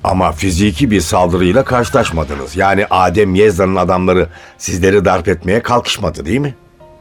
Ama 0.03 0.31
fiziki 0.31 0.91
bir 0.91 1.01
saldırıyla 1.01 1.63
karşılaşmadınız. 1.63 2.55
Yani 2.55 2.85
Adem 2.89 3.35
Yezdan'ın 3.35 3.75
adamları 3.75 4.27
sizleri 4.57 5.05
darp 5.05 5.27
etmeye 5.27 5.61
kalkışmadı 5.61 6.25
değil 6.25 6.39
mi? 6.39 6.55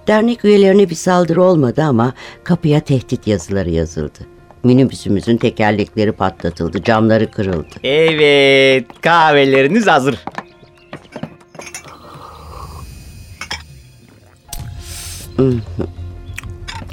Dernek 0.06 0.44
üyelerine 0.44 0.90
bir 0.90 0.94
saldırı 0.94 1.42
olmadı 1.42 1.82
ama 1.82 2.12
kapıya 2.44 2.80
tehdit 2.80 3.26
yazıları 3.26 3.70
yazıldı. 3.70 4.18
Minibüsümüzün 4.64 5.36
tekerlekleri 5.36 6.12
patlatıldı, 6.12 6.82
camları 6.82 7.30
kırıldı. 7.30 7.74
Evet 7.84 8.86
kahveleriniz 9.00 9.86
hazır. 9.86 10.18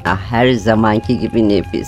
Ah 0.08 0.20
her 0.30 0.52
zamanki 0.54 1.20
gibi 1.20 1.50
nefis. 1.50 1.88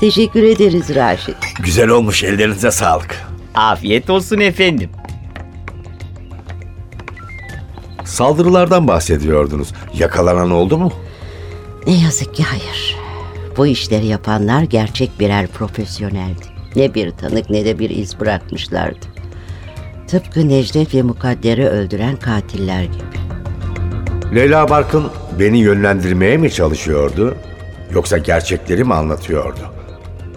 Teşekkür 0.00 0.42
ederiz 0.42 0.94
Raşit. 0.94 1.36
Güzel 1.62 1.88
olmuş 1.88 2.24
ellerinize 2.24 2.70
sağlık. 2.70 3.27
Afiyet 3.58 4.10
olsun 4.10 4.38
efendim. 4.38 4.90
Saldırılardan 8.04 8.88
bahsediyordunuz. 8.88 9.72
Yakalanan 9.94 10.50
oldu 10.50 10.78
mu? 10.78 10.92
Ne 11.86 11.94
yazık 11.94 12.34
ki 12.34 12.42
hayır. 12.42 12.96
Bu 13.56 13.66
işleri 13.66 14.06
yapanlar 14.06 14.62
gerçek 14.62 15.20
birer 15.20 15.46
profesyoneldi. 15.46 16.44
Ne 16.76 16.94
bir 16.94 17.10
tanık 17.10 17.50
ne 17.50 17.64
de 17.64 17.78
bir 17.78 17.90
iz 17.90 18.20
bırakmışlardı. 18.20 19.06
Tıpkı 20.08 20.48
Necdet 20.48 20.94
ve 20.94 21.02
Mukadder'i 21.02 21.68
öldüren 21.68 22.16
katiller 22.16 22.82
gibi. 22.82 23.18
Leyla 24.34 24.70
Barkın 24.70 25.04
beni 25.38 25.58
yönlendirmeye 25.58 26.36
mi 26.36 26.50
çalışıyordu? 26.50 27.36
Yoksa 27.92 28.18
gerçekleri 28.18 28.84
mi 28.84 28.94
anlatıyordu? 28.94 29.60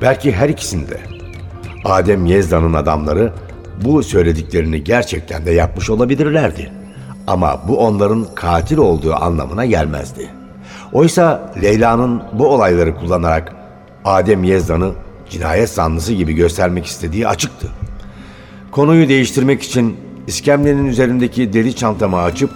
Belki 0.01 0.31
her 0.31 0.49
ikisinde. 0.49 1.20
Adem 1.86 2.26
Yezdan'ın 2.26 2.74
adamları 2.74 3.34
bu 3.86 4.04
söylediklerini 4.04 4.84
gerçekten 4.84 5.46
de 5.46 5.52
yapmış 5.52 5.89
olabilirlerdi. 5.89 6.72
Ama 7.28 7.62
bu 7.67 7.78
onların 7.78 8.26
katil 8.36 8.78
olduğu 8.78 9.15
anlamına 9.15 9.65
gelmezdi. 9.65 10.30
Oysa 10.94 11.54
Leyla'nın 11.62 12.22
bu 12.34 12.48
olayları 12.48 12.96
kullanarak 12.96 13.56
Adem 14.06 14.44
Yezdan'ı 14.44 14.91
cinayet 15.30 15.70
zanlısı 15.70 16.13
gibi 16.13 16.34
göstermek 16.34 16.86
istediği 16.86 17.28
açıktı. 17.28 17.67
Konuyu 18.72 19.10
değiştirmek 19.10 19.63
için 19.63 19.98
iskemlenin 20.28 20.86
üzerindeki 20.86 21.54
deri 21.54 21.76
çantamı 21.76 22.17
açıp 22.17 22.52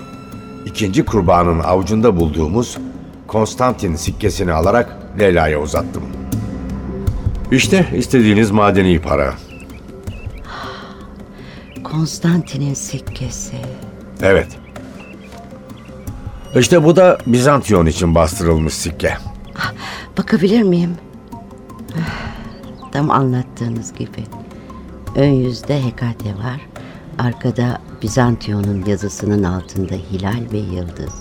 ikinci 0.66 1.06
kurbanın 1.06 1.60
avucunda 1.60 2.18
bulduğumuz 2.18 2.78
Konstantin 3.28 3.96
sikkesini 3.96 4.54
alarak 4.54 4.98
Leyla'ya 5.20 5.62
uzattım. 5.62 6.04
İşte 7.52 7.88
istediğiniz 7.96 8.52
madeni 8.52 9.02
para. 9.02 9.34
Konstantin'in 11.84 12.74
sikkesi. 12.74 13.56
Evet. 14.22 14.48
İşte 16.56 16.84
bu 16.84 16.96
da 16.96 17.18
Bizantiyon 17.28 17.86
için 17.86 18.16
bastırılmış 18.16 18.74
sikke. 18.74 19.18
Bakabilir 20.18 20.64
miyim? 20.64 20.96
Tam 22.92 23.12
anlattığınız 23.12 23.94
gibi. 23.94 24.24
Ön 25.16 25.30
yüzde 25.30 25.86
Hekate 25.86 26.30
var. 26.30 26.62
Arkada 27.20 27.82
Bizantiyon'un 28.02 28.86
yazısının 28.86 29.44
altında 29.44 29.96
hilal 29.96 30.52
ve 30.52 30.58
yıldız. 30.58 31.14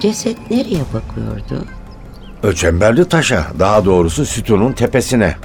Ceset 0.00 0.50
nereye 0.50 0.82
bakıyordu? 0.94 1.66
Çemberli 2.50 3.08
taşa, 3.08 3.46
daha 3.58 3.84
doğrusu 3.84 4.26
sütunun 4.26 4.72
tepesine. 4.72 5.36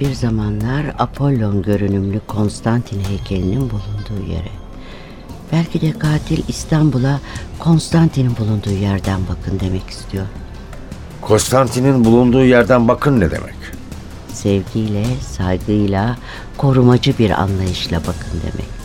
Bir 0.00 0.12
zamanlar 0.12 0.84
Apollon 0.98 1.62
görünümlü 1.62 2.20
Konstantin 2.26 3.00
heykelinin 3.04 3.70
bulunduğu 3.70 4.30
yere. 4.32 4.48
Belki 5.52 5.80
de 5.80 5.98
katil 5.98 6.42
İstanbul'a 6.48 7.20
Konstantin'in 7.58 8.36
bulunduğu 8.36 8.72
yerden 8.72 9.20
bakın 9.28 9.60
demek 9.60 9.90
istiyor. 9.90 10.26
Konstantin'in 11.20 12.04
bulunduğu 12.04 12.44
yerden 12.44 12.88
bakın 12.88 13.20
ne 13.20 13.30
demek? 13.30 13.54
Sevgiyle, 14.32 15.04
saygıyla, 15.20 16.16
korumacı 16.56 17.18
bir 17.18 17.30
anlayışla 17.30 18.00
bakın 18.00 18.40
demek. 18.42 18.81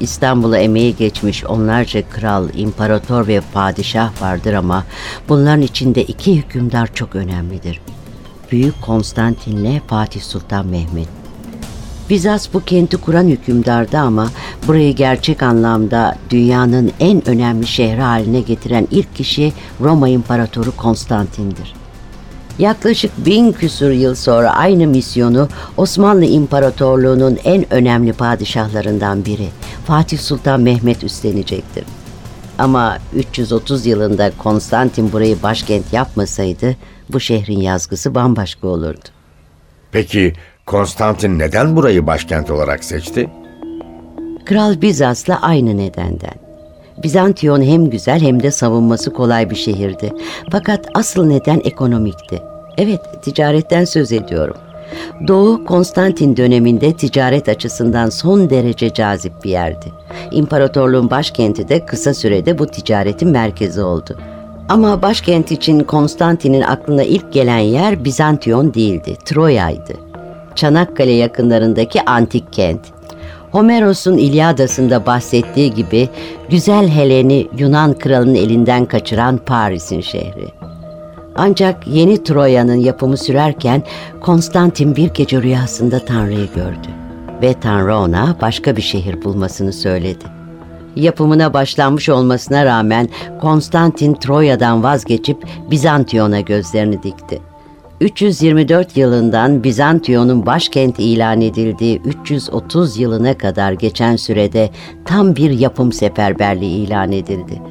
İstanbul'a 0.00 0.58
emeği 0.58 0.96
geçmiş 0.96 1.44
onlarca 1.44 2.08
kral, 2.08 2.48
imparator 2.54 3.26
ve 3.26 3.40
padişah 3.52 4.22
vardır 4.22 4.52
ama 4.52 4.84
bunların 5.28 5.62
içinde 5.62 6.04
iki 6.04 6.36
hükümdar 6.36 6.94
çok 6.94 7.16
önemlidir. 7.16 7.80
Büyük 8.52 8.82
Konstantin'le 8.82 9.80
Fatih 9.86 10.22
Sultan 10.22 10.66
Mehmet. 10.66 11.08
Bizans 12.10 12.48
bu 12.54 12.64
kenti 12.64 12.96
kuran 12.96 13.28
hükümdardı 13.28 13.98
ama 13.98 14.30
burayı 14.66 14.94
gerçek 14.94 15.42
anlamda 15.42 16.16
dünyanın 16.30 16.92
en 17.00 17.28
önemli 17.28 17.66
şehri 17.66 18.00
haline 18.00 18.40
getiren 18.40 18.88
ilk 18.90 19.16
kişi 19.16 19.52
Roma 19.80 20.08
İmparatoru 20.08 20.76
Konstantin'dir. 20.76 21.83
Yaklaşık 22.58 23.26
bin 23.26 23.52
küsur 23.52 23.90
yıl 23.90 24.14
sonra 24.14 24.50
aynı 24.50 24.86
misyonu 24.86 25.48
Osmanlı 25.76 26.24
İmparatorluğu'nun 26.24 27.38
en 27.44 27.72
önemli 27.72 28.12
padişahlarından 28.12 29.24
biri 29.24 29.48
Fatih 29.86 30.18
Sultan 30.18 30.60
Mehmet 30.60 31.04
üstlenecektir. 31.04 31.84
Ama 32.58 32.98
330 33.14 33.86
yılında 33.86 34.30
Konstantin 34.38 35.12
burayı 35.12 35.42
başkent 35.42 35.92
yapmasaydı 35.92 36.76
bu 37.08 37.20
şehrin 37.20 37.60
yazgısı 37.60 38.14
bambaşka 38.14 38.68
olurdu. 38.68 39.08
Peki 39.92 40.32
Konstantin 40.66 41.38
neden 41.38 41.76
burayı 41.76 42.06
başkent 42.06 42.50
olarak 42.50 42.84
seçti? 42.84 43.30
Kral 44.44 44.82
Bizans'la 44.82 45.42
aynı 45.42 45.76
nedenden. 45.76 46.43
Bizantiyon 47.02 47.62
hem 47.62 47.90
güzel 47.90 48.20
hem 48.20 48.42
de 48.42 48.50
savunması 48.50 49.12
kolay 49.12 49.50
bir 49.50 49.56
şehirdi. 49.56 50.12
Fakat 50.50 50.88
asıl 50.94 51.24
neden 51.24 51.60
ekonomikti. 51.64 52.42
Evet, 52.78 53.00
ticaretten 53.22 53.84
söz 53.84 54.12
ediyorum. 54.12 54.56
Doğu 55.28 55.64
Konstantin 55.64 56.36
döneminde 56.36 56.92
ticaret 56.92 57.48
açısından 57.48 58.10
son 58.10 58.50
derece 58.50 58.94
cazip 58.94 59.44
bir 59.44 59.50
yerdi. 59.50 59.86
İmparatorluğun 60.30 61.10
başkenti 61.10 61.68
de 61.68 61.86
kısa 61.86 62.14
sürede 62.14 62.58
bu 62.58 62.66
ticaretin 62.66 63.28
merkezi 63.28 63.82
oldu. 63.82 64.18
Ama 64.68 65.02
başkent 65.02 65.52
için 65.52 65.80
Konstantin'in 65.80 66.62
aklına 66.62 67.02
ilk 67.02 67.32
gelen 67.32 67.58
yer 67.58 68.04
Bizantiyon 68.04 68.74
değildi, 68.74 69.16
Troya'ydı. 69.24 69.92
Çanakkale 70.54 71.12
yakınlarındaki 71.12 72.02
antik 72.02 72.52
kent. 72.52 72.80
Homeros'un 73.54 74.18
İlyadası'nda 74.18 75.06
bahsettiği 75.06 75.74
gibi 75.74 76.08
güzel 76.50 76.88
Helen'i 76.88 77.48
Yunan 77.58 77.98
kralının 77.98 78.34
elinden 78.34 78.84
kaçıran 78.84 79.36
Paris'in 79.36 80.00
şehri. 80.00 80.48
Ancak 81.36 81.86
yeni 81.86 82.22
Troya'nın 82.22 82.74
yapımı 82.74 83.16
sürerken 83.16 83.82
Konstantin 84.20 84.96
bir 84.96 85.08
gece 85.08 85.42
rüyasında 85.42 85.98
Tanrı'yı 85.98 86.48
gördü 86.54 86.88
ve 87.42 87.54
Tanrı 87.60 87.96
ona 87.96 88.36
başka 88.40 88.76
bir 88.76 88.82
şehir 88.82 89.24
bulmasını 89.24 89.72
söyledi. 89.72 90.24
Yapımına 90.96 91.54
başlanmış 91.54 92.08
olmasına 92.08 92.64
rağmen 92.64 93.08
Konstantin 93.40 94.14
Troya'dan 94.14 94.82
vazgeçip 94.82 95.46
Bizantiyon'a 95.70 96.40
gözlerini 96.40 97.02
dikti. 97.02 97.53
324 98.04 98.96
yılından 98.96 99.64
Bizantiyon'un 99.64 100.46
başkent 100.46 100.98
ilan 100.98 101.40
edildiği 101.40 102.00
330 102.04 102.98
yılına 102.98 103.38
kadar 103.38 103.72
geçen 103.72 104.16
sürede 104.16 104.70
tam 105.04 105.36
bir 105.36 105.50
yapım 105.50 105.92
seferberliği 105.92 106.86
ilan 106.86 107.12
edildi. 107.12 107.62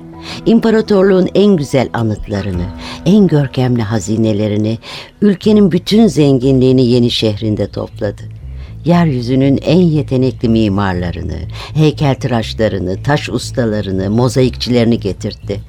İmparatorluğun 0.46 1.30
en 1.36 1.58
güzel 1.58 1.90
anıtlarını, 1.94 2.66
en 3.06 3.28
görkemli 3.28 3.82
hazinelerini, 3.82 4.78
ülkenin 5.22 5.72
bütün 5.72 6.08
zenginliğini 6.08 6.86
yeni 6.86 7.12
şehrinde 7.12 7.68
topladı. 7.68 8.24
Yeryüzünün 8.86 9.60
en 9.66 9.82
yetenekli 9.82 10.50
mimarlarını, 10.50 11.38
heykeltıraşlarını, 11.74 13.04
taş 13.04 13.30
ustalarını, 13.30 14.10
mozaikçilerini 14.10 15.00
getirtti. 15.00 15.60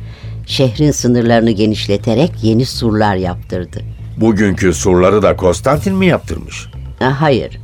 Şehrin 0.46 0.90
sınırlarını 0.90 1.50
genişleterek 1.50 2.30
yeni 2.42 2.66
surlar 2.66 3.16
yaptırdı. 3.16 3.93
Bugünkü 4.16 4.74
surları 4.74 5.22
da 5.22 5.36
Konstantin 5.36 5.94
mi 5.94 6.06
yaptırmış? 6.06 6.66
Ha, 6.98 7.20
Hayır. 7.20 7.58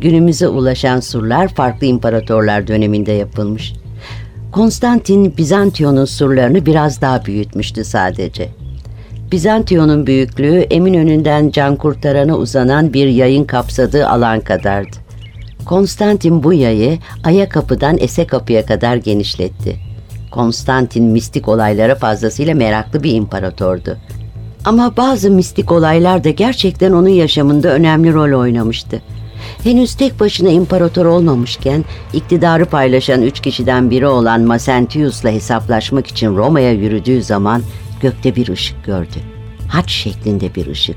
Günümüze 0.00 0.48
ulaşan 0.48 1.00
surlar 1.00 1.48
farklı 1.48 1.86
imparatorlar 1.86 2.66
döneminde 2.66 3.12
yapılmış. 3.12 3.72
Konstantin 4.52 5.36
Bizantiyon'un 5.36 6.04
surlarını 6.04 6.66
biraz 6.66 7.00
daha 7.00 7.24
büyütmüştü 7.24 7.84
sadece. 7.84 8.48
Bizantiyon'un 9.32 10.06
büyüklüğü 10.06 10.58
Eminönü'nden 10.58 11.50
can 11.50 11.76
kurtarana 11.76 12.36
uzanan 12.36 12.92
bir 12.92 13.06
yayın 13.06 13.44
kapsadığı 13.44 14.08
alan 14.08 14.40
kadardı. 14.40 14.96
Konstantin 15.64 16.42
bu 16.42 16.52
yayı 16.52 16.98
Ayakapı'dan 17.24 17.98
Esekapı'ya 17.98 18.66
kadar 18.66 18.96
genişletti. 18.96 19.76
Konstantin 20.30 21.04
mistik 21.04 21.48
olaylara 21.48 21.94
fazlasıyla 21.94 22.54
meraklı 22.54 23.02
bir 23.02 23.14
imparatordu. 23.14 23.96
Ama 24.64 24.96
bazı 24.96 25.30
mistik 25.30 25.72
olaylar 25.72 26.24
da 26.24 26.30
gerçekten 26.30 26.92
onun 26.92 27.08
yaşamında 27.08 27.68
önemli 27.68 28.12
rol 28.12 28.40
oynamıştı. 28.40 29.02
Henüz 29.64 29.94
tek 29.94 30.20
başına 30.20 30.48
imparator 30.48 31.06
olmamışken 31.06 31.84
iktidarı 32.12 32.64
paylaşan 32.64 33.22
üç 33.22 33.40
kişiden 33.40 33.90
biri 33.90 34.06
olan 34.06 34.40
Masentius'la 34.40 35.30
hesaplaşmak 35.30 36.06
için 36.06 36.36
Roma'ya 36.36 36.72
yürüdüğü 36.72 37.22
zaman 37.22 37.62
gökte 38.00 38.36
bir 38.36 38.48
ışık 38.48 38.84
gördü. 38.84 39.16
Haç 39.68 39.90
şeklinde 39.90 40.54
bir 40.54 40.66
ışık. 40.66 40.96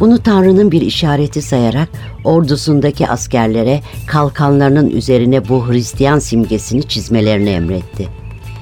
Bunu 0.00 0.22
Tanrı'nın 0.22 0.72
bir 0.72 0.80
işareti 0.80 1.42
sayarak 1.42 1.88
ordusundaki 2.24 3.08
askerlere 3.08 3.80
kalkanlarının 4.06 4.90
üzerine 4.90 5.48
bu 5.48 5.68
Hristiyan 5.68 6.18
simgesini 6.18 6.82
çizmelerini 6.82 7.50
emretti. 7.50 8.08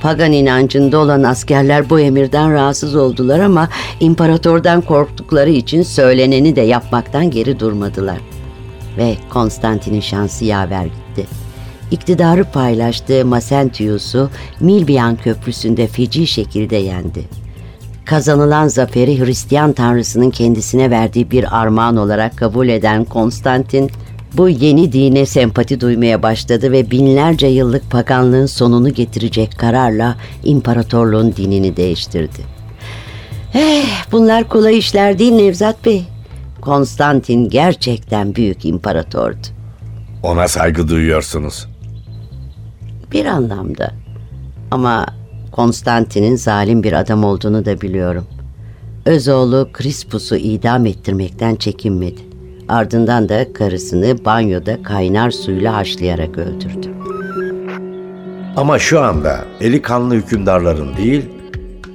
Pagan 0.02 0.32
inancında 0.32 0.98
olan 0.98 1.22
askerler 1.22 1.90
bu 1.90 2.00
emirden 2.00 2.52
rahatsız 2.52 2.94
oldular 2.94 3.40
ama 3.40 3.68
imparatordan 4.00 4.80
korktukları 4.80 5.50
için 5.50 5.82
söyleneni 5.82 6.56
de 6.56 6.60
yapmaktan 6.60 7.30
geri 7.30 7.60
durmadılar. 7.60 8.18
Ve 8.98 9.16
Konstantin'in 9.30 10.00
şansı 10.00 10.44
yaver 10.44 10.84
gitti. 10.84 11.26
İktidarı 11.90 12.44
paylaştığı 12.44 13.24
Masentius'u 13.24 14.30
Milbian 14.60 15.16
Köprüsü'nde 15.16 15.86
feci 15.86 16.26
şekilde 16.26 16.76
yendi. 16.76 17.22
Kazanılan 18.04 18.68
zaferi 18.68 19.24
Hristiyan 19.24 19.72
tanrısının 19.72 20.30
kendisine 20.30 20.90
verdiği 20.90 21.30
bir 21.30 21.60
armağan 21.60 21.96
olarak 21.96 22.38
kabul 22.38 22.68
eden 22.68 23.04
Konstantin, 23.04 23.90
bu 24.34 24.48
yeni 24.48 24.92
dine 24.92 25.26
sempati 25.26 25.80
duymaya 25.80 26.22
başladı 26.22 26.72
ve 26.72 26.90
binlerce 26.90 27.46
yıllık 27.46 27.90
paganlığın 27.90 28.46
sonunu 28.46 28.94
getirecek 28.94 29.58
kararla 29.58 30.16
imparatorluğun 30.44 31.36
dinini 31.36 31.76
değiştirdi. 31.76 32.42
Eh, 33.54 33.84
bunlar 34.12 34.48
kolay 34.48 34.78
işler 34.78 35.18
değil 35.18 35.32
Nevzat 35.32 35.84
Bey. 35.84 36.04
Konstantin 36.60 37.48
gerçekten 37.48 38.34
büyük 38.34 38.64
imparatordu. 38.64 39.46
Ona 40.22 40.48
saygı 40.48 40.88
duyuyorsunuz. 40.88 41.68
Bir 43.12 43.26
anlamda. 43.26 43.92
Ama 44.70 45.06
Konstantin'in 45.52 46.36
zalim 46.36 46.82
bir 46.82 46.92
adam 46.92 47.24
olduğunu 47.24 47.64
da 47.64 47.80
biliyorum. 47.80 48.26
Özoğlu 49.04 49.68
Crispus'u 49.78 50.36
idam 50.36 50.86
ettirmekten 50.86 51.54
çekinmedi. 51.54 52.31
Ardından 52.68 53.28
da 53.28 53.52
karısını 53.52 54.24
banyoda 54.24 54.82
kaynar 54.82 55.30
suyla 55.30 55.74
haşlayarak 55.74 56.38
öldürdü. 56.38 56.90
Ama 58.56 58.78
şu 58.78 59.00
anda 59.00 59.44
eli 59.60 59.82
kanlı 59.82 60.14
hükümdarların 60.14 60.96
değil, 60.96 61.24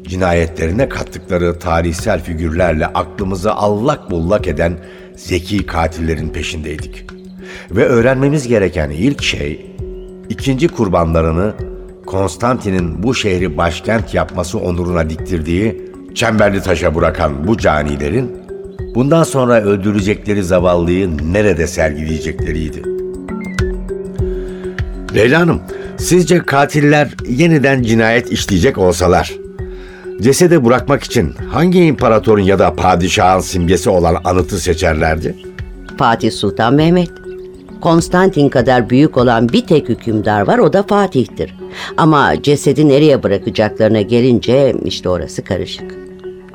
cinayetlerine 0.03 0.89
kattıkları 0.89 1.59
tarihsel 1.59 2.21
figürlerle 2.23 2.87
aklımızı 2.87 3.53
allak 3.53 4.11
bullak 4.11 4.47
eden 4.47 4.77
zeki 5.15 5.65
katillerin 5.65 6.29
peşindeydik. 6.29 7.05
Ve 7.71 7.85
öğrenmemiz 7.85 8.47
gereken 8.47 8.89
ilk 8.89 9.23
şey, 9.23 9.75
ikinci 10.29 10.67
kurbanlarını 10.67 11.53
Konstantin'in 12.05 13.03
bu 13.03 13.15
şehri 13.15 13.57
başkent 13.57 14.13
yapması 14.13 14.59
onuruna 14.59 15.09
diktirdiği 15.09 15.91
çemberli 16.15 16.61
taşa 16.61 16.95
bırakan 16.95 17.47
bu 17.47 17.57
canilerin 17.57 18.46
bundan 18.97 19.23
sonra 19.23 19.61
öldürecekleri 19.61 20.43
zavallıyı 20.43 21.17
nerede 21.33 21.67
sergileyecekleriydi. 21.67 22.83
Leyla 25.15 25.39
Hanım, 25.39 25.61
sizce 25.97 26.39
katiller 26.39 27.09
yeniden 27.27 27.83
cinayet 27.83 28.31
işleyecek 28.31 28.77
olsalar, 28.77 29.33
cesedi 30.21 30.65
bırakmak 30.65 31.03
için 31.03 31.33
hangi 31.49 31.83
imparatorun 31.83 32.41
ya 32.41 32.59
da 32.59 32.73
padişahın 32.73 33.39
simgesi 33.39 33.89
olan 33.89 34.17
anıtı 34.23 34.59
seçerlerdi? 34.59 35.35
Fatih 35.97 36.31
Sultan 36.31 36.73
Mehmet. 36.73 37.09
Konstantin 37.81 38.49
kadar 38.49 38.89
büyük 38.89 39.17
olan 39.17 39.49
bir 39.49 39.67
tek 39.67 39.89
hükümdar 39.89 40.47
var 40.47 40.57
o 40.57 40.73
da 40.73 40.83
Fatih'tir. 40.83 41.55
Ama 41.97 42.43
cesedi 42.43 42.89
nereye 42.89 43.23
bırakacaklarına 43.23 44.01
gelince 44.01 44.75
işte 44.85 45.09
orası 45.09 45.43
karışık. 45.43 46.06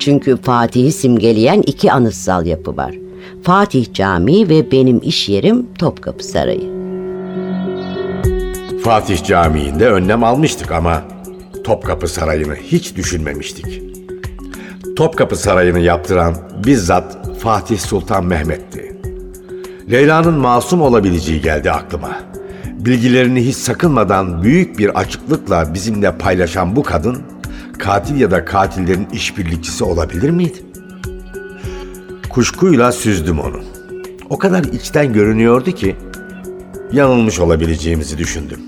Çünkü 0.04 0.36
Fatih'i 0.36 0.92
simgeleyen 0.92 1.62
iki 1.66 1.92
anıtsal 1.92 2.46
yapı 2.46 2.76
var. 2.76 2.94
Fatih 3.42 3.92
Camii 3.92 4.48
ve 4.48 4.70
benim 4.70 5.00
iş 5.02 5.28
yerim 5.28 5.66
Topkapı 5.78 6.24
Sarayı. 6.24 6.70
Fatih 8.84 9.24
Camii'nde 9.24 9.88
önlem 9.88 10.24
almıştık 10.24 10.72
ama 10.72 11.02
Topkapı 11.64 12.08
Sarayı'nı 12.08 12.54
hiç 12.54 12.96
düşünmemiştik. 12.96 13.82
Topkapı 14.96 15.36
Sarayı'nı 15.36 15.80
yaptıran 15.80 16.34
bizzat 16.66 17.38
Fatih 17.38 17.78
Sultan 17.78 18.24
Mehmet'ti. 18.24 18.96
Leyla'nın 19.90 20.34
masum 20.34 20.82
olabileceği 20.82 21.40
geldi 21.40 21.70
aklıma. 21.70 22.10
Bilgilerini 22.64 23.46
hiç 23.46 23.56
sakınmadan 23.56 24.42
büyük 24.42 24.78
bir 24.78 24.98
açıklıkla 24.98 25.74
bizimle 25.74 26.18
paylaşan 26.18 26.76
bu 26.76 26.82
kadın 26.82 27.22
katil 27.82 28.20
ya 28.20 28.30
da 28.30 28.44
katillerin 28.44 29.08
işbirlikçisi 29.12 29.84
olabilir 29.84 30.30
miydi? 30.30 30.58
Kuşkuyla 32.30 32.92
süzdüm 32.92 33.40
onu. 33.40 33.60
O 34.30 34.38
kadar 34.38 34.64
içten 34.64 35.12
görünüyordu 35.12 35.70
ki 35.70 35.96
yanılmış 36.92 37.40
olabileceğimizi 37.40 38.18
düşündüm. 38.18 38.60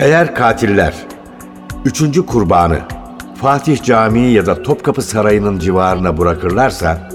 Eğer 0.00 0.34
katiller 0.34 0.94
üçüncü 1.84 2.26
kurbanı 2.26 2.78
Fatih 3.34 3.82
Camii 3.82 4.32
ya 4.32 4.46
da 4.46 4.62
Topkapı 4.62 5.02
Sarayı'nın 5.02 5.58
civarına 5.58 6.18
bırakırlarsa 6.18 7.10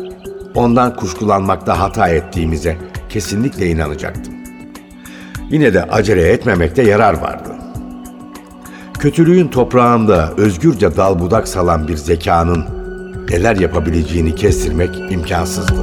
ondan 0.55 0.95
kuşkulanmakta 0.95 1.79
hata 1.79 2.07
ettiğimize 2.07 2.77
kesinlikle 3.09 3.67
inanacaktım. 3.67 4.33
Yine 5.49 5.73
de 5.73 5.83
acele 5.83 6.31
etmemekte 6.31 6.83
yarar 6.83 7.13
vardı. 7.13 7.52
Kötülüğün 9.03 9.47
toprağında 9.47 10.33
özgürce 10.37 10.97
dal 10.97 11.19
budak 11.19 11.47
salan 11.47 11.87
bir 11.87 11.97
zekanın 11.97 12.65
neler 13.29 13.55
yapabileceğini 13.55 14.35
kestirmek 14.35 15.11
imkansızdı. 15.11 15.73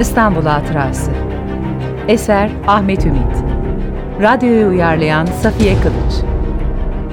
İstanbul 0.00 0.42
Hatırası. 0.42 1.10
Eser 2.08 2.50
Ahmet 2.66 3.06
Ümit. 3.06 3.36
Radyoyu 4.22 4.68
uyarlayan 4.68 5.26
Safiye 5.26 5.74
Kılıç. 5.74 6.24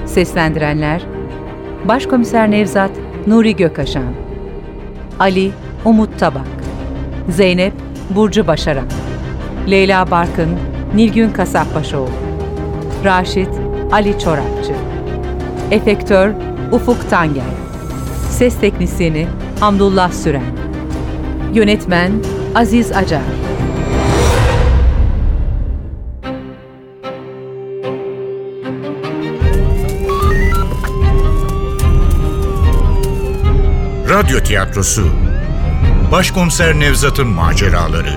Seslendirenler 0.05 1.05
Başkomiser 1.87 2.51
Nevzat 2.51 2.91
Nuri 3.27 3.55
Gökaşan 3.55 4.13
Ali 5.19 5.51
Umut 5.85 6.19
Tabak. 6.19 6.47
Zeynep 7.29 7.73
Burcu 8.09 8.47
Başaran 8.47 9.04
Leyla 9.69 10.11
Barkın 10.11 10.59
Nilgün 10.95 11.29
Kasapbaşoğlu. 11.29 12.09
Raşit 13.05 13.49
Ali 13.91 14.19
Çorapçı 14.19 14.73
Efektör 15.71 16.31
Ufuk 16.71 17.09
Tangel. 17.09 17.43
Ses 18.29 18.59
Teknisini 18.59 19.27
Hamdullah 19.59 20.11
Süren. 20.11 20.43
Yönetmen 21.53 22.11
Aziz 22.55 22.91
Acar. 22.91 23.21
Radyo 34.09 34.39
tiyatrosu. 34.39 35.07
Başkomiser 36.11 36.79
Nevzat'ın 36.79 37.27
maceraları 37.27 38.13